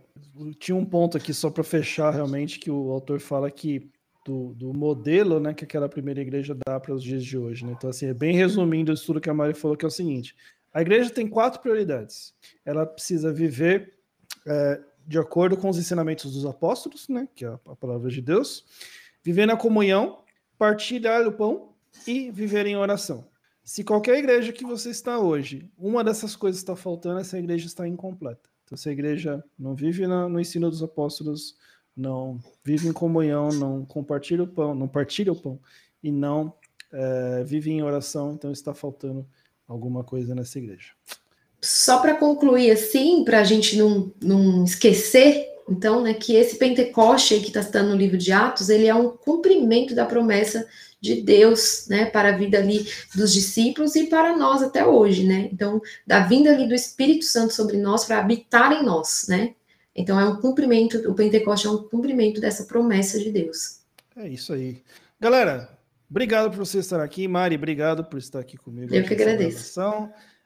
tinha 0.59 0.75
um 0.75 0.85
ponto 0.85 1.17
aqui 1.17 1.33
só 1.33 1.49
para 1.49 1.63
fechar 1.63 2.13
realmente 2.13 2.59
que 2.59 2.69
o 2.69 2.91
autor 2.91 3.19
fala 3.19 3.49
que 3.49 3.89
do, 4.27 4.53
do, 4.53 4.73
modelo 4.73 5.39
né, 5.39 5.53
que 5.53 5.63
aquela 5.63 5.87
primeira 5.87 6.19
igreja 6.19 6.53
dá 6.67 6.77
para 6.79 6.93
os 6.93 7.01
dias 7.01 7.23
de 7.23 7.37
hoje. 7.37 7.65
Né? 7.65 7.73
Então, 7.75 7.89
assim, 7.89 8.07
é 8.07 8.13
bem 8.13 8.35
resumindo 8.35 8.91
isso 8.91 9.05
tudo 9.05 9.21
que 9.21 9.29
a 9.29 9.33
Mari 9.33 9.53
falou, 9.53 9.77
que 9.77 9.85
é 9.85 9.87
o 9.87 9.91
seguinte: 9.91 10.35
a 10.73 10.81
igreja 10.81 11.09
tem 11.09 11.27
quatro 11.27 11.61
prioridades. 11.61 12.33
Ela 12.65 12.85
precisa 12.85 13.31
viver 13.31 13.93
é, 14.45 14.81
de 15.07 15.17
acordo 15.17 15.55
com 15.55 15.69
os 15.69 15.77
ensinamentos 15.77 16.33
dos 16.33 16.45
apóstolos, 16.45 17.07
né, 17.07 17.27
que 17.33 17.45
é 17.45 17.47
a, 17.47 17.75
palavra 17.75 18.11
de 18.11 18.21
Deus, 18.21 18.65
viver 19.23 19.45
na 19.45 19.55
comunhão, 19.55 20.19
partilhar 20.57 21.25
o 21.25 21.31
pão 21.31 21.73
e 22.05 22.29
viver 22.29 22.65
em 22.65 22.75
oração. 22.75 23.25
Se 23.63 23.83
qualquer 23.83 24.17
igreja 24.17 24.51
que 24.51 24.65
você 24.65 24.89
está 24.89 25.19
hoje, 25.19 25.69
uma 25.77 26.03
dessas 26.03 26.35
coisas 26.35 26.59
está 26.59 26.75
faltando, 26.75 27.19
essa 27.19 27.39
igreja 27.39 27.65
está 27.65 27.87
incompleta. 27.87 28.49
Então, 28.65 28.77
se 28.77 28.89
a 28.89 28.91
igreja 28.91 29.41
não 29.57 29.73
vive 29.73 30.05
no 30.05 30.39
ensino 30.39 30.69
dos 30.69 30.83
apóstolos, 30.83 31.55
não 31.97 32.39
vive 32.63 32.87
em 32.87 32.93
comunhão, 32.93 33.49
não 33.49 33.83
compartilha 33.83 34.43
o 34.43 34.47
pão, 34.47 34.75
não 34.75 34.87
partilha 34.87 35.31
o 35.31 35.35
pão 35.35 35.59
e 36.03 36.11
não 36.11 36.53
é, 36.93 37.43
vive 37.43 37.71
em 37.71 37.81
oração, 37.81 38.33
então 38.33 38.51
está 38.51 38.73
faltando 38.73 39.25
alguma 39.67 40.03
coisa 40.03 40.35
nessa 40.35 40.59
igreja. 40.59 40.91
Só 41.59 41.99
para 41.99 42.15
concluir 42.15 42.69
assim, 42.69 43.23
para 43.25 43.39
a 43.39 43.43
gente 43.43 43.77
não, 43.77 44.13
não 44.21 44.63
esquecer, 44.63 45.47
então, 45.67 46.01
né, 46.01 46.13
que 46.13 46.35
esse 46.35 46.57
Pentecoste 46.57 47.39
que 47.39 47.47
está 47.47 47.61
citando 47.61 47.89
no 47.89 47.95
livro 47.95 48.17
de 48.17 48.31
Atos, 48.31 48.69
ele 48.69 48.85
é 48.85 48.95
um 48.95 49.09
cumprimento 49.09 49.93
da 49.93 50.05
promessa 50.05 50.65
de 51.01 51.21
Deus, 51.21 51.87
né, 51.89 52.05
para 52.05 52.29
a 52.29 52.37
vida 52.37 52.57
ali 52.57 52.87
dos 53.13 53.33
discípulos 53.33 53.95
e 53.95 54.07
para 54.07 54.37
nós 54.37 54.63
até 54.63 54.85
hoje, 54.85 55.25
né? 55.25 55.49
Então, 55.51 55.81
da 56.05 56.21
vinda 56.21 56.51
ali 56.51 56.67
do 56.67 56.73
Espírito 56.73 57.25
Santo 57.25 57.53
sobre 57.53 57.77
nós 57.77 58.05
para 58.05 58.19
habitar 58.19 58.71
em 58.71 58.83
nós, 58.83 59.25
né? 59.27 59.53
Então 59.97 60.19
é 60.19 60.25
um 60.25 60.35
cumprimento, 60.39 60.97
o 61.09 61.15
Pentecoste 61.15 61.65
é 61.65 61.71
um 61.71 61.83
cumprimento 61.83 62.39
dessa 62.39 62.65
promessa 62.65 63.19
de 63.19 63.31
Deus. 63.31 63.81
É 64.15 64.27
isso 64.27 64.53
aí. 64.53 64.83
Galera, 65.19 65.75
obrigado 66.09 66.51
por 66.51 66.59
você 66.59 66.77
estar 66.77 67.01
aqui. 67.01 67.27
Mari, 67.27 67.55
obrigado 67.55 68.05
por 68.05 68.19
estar 68.19 68.39
aqui 68.39 68.57
comigo. 68.57 68.93
Eu 68.93 69.03
que 69.03 69.13
agradeço. 69.13 69.81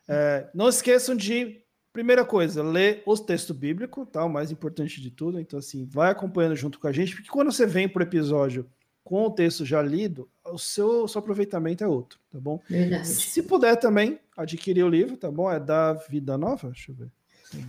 É, 0.08 0.48
não 0.54 0.70
esqueçam 0.70 1.16
de, 1.16 1.62
primeira 1.92 2.24
coisa, 2.24 2.64
ler 2.64 3.04
o 3.06 3.18
texto 3.18 3.54
bíblico, 3.54 4.06
tá? 4.06 4.24
O 4.24 4.30
mais 4.30 4.52
importante 4.52 5.02
de 5.02 5.12
tudo. 5.12 5.40
Então, 5.40 5.60
assim, 5.60 5.86
vai 5.86 6.12
acompanhando 6.12 6.56
junto 6.56 6.80
com 6.80 6.88
a 6.88 6.92
gente, 6.92 7.16
porque 7.16 7.30
quando 7.30 7.52
você 7.52 7.66
vem 7.66 7.88
para 7.88 8.00
o 8.00 8.04
episódio 8.04 8.66
com 9.04 9.26
o 9.26 9.32
texto 9.32 9.66
já 9.66 9.82
lido, 9.82 10.30
o 10.46 10.58
seu, 10.58 11.04
o 11.04 11.08
seu 11.08 11.20
aproveitamento 11.20 11.84
é 11.84 11.88
outro, 11.88 12.20
tá 12.30 12.40
bom? 12.40 12.62
Verdade. 12.70 13.08
Se 13.08 13.44
puder 13.44 13.76
também 13.76 14.20
adquirir 14.38 14.84
o 14.84 14.90
livro, 14.90 15.18
tá 15.18 15.30
bom? 15.30 15.52
É 15.52 15.60
da 15.60 15.94
Vida 15.94 16.38
Nova, 16.38 16.70
deixa 16.70 16.92
eu 16.92 16.96
ver 16.96 17.12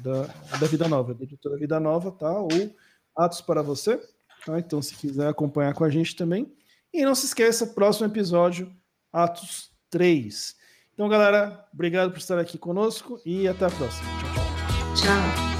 da, 0.03 0.27
da 0.59 0.67
Vida 0.67 0.89
Nova, 0.89 1.15
da 1.15 1.25
editora 1.25 1.57
Vida 1.57 1.79
Nova, 1.79 2.11
tá? 2.13 2.33
Ou 2.33 2.49
Atos 3.17 3.41
para 3.41 3.63
você. 3.63 4.01
Tá? 4.45 4.59
Então, 4.59 4.81
se 4.83 4.95
quiser 4.95 5.29
acompanhar 5.29 5.75
com 5.75 5.85
a 5.85 5.91
gente 5.91 6.17
também. 6.17 6.53
E 6.93 7.05
não 7.05 7.15
se 7.15 7.27
esqueça, 7.27 7.67
próximo 7.67 8.07
episódio, 8.07 8.71
Atos 9.13 9.71
3. 9.91 10.57
Então, 10.93 11.09
galera, 11.09 11.67
obrigado 11.73 12.11
por 12.11 12.19
estar 12.19 12.39
aqui 12.39 12.59
conosco 12.59 13.21
e 13.25 13.49
até 13.49 13.67
a 13.67 13.71
próxima. 13.71 14.09
Tchau, 14.21 14.35
tchau. 14.35 15.07
Tchau. 15.07 15.52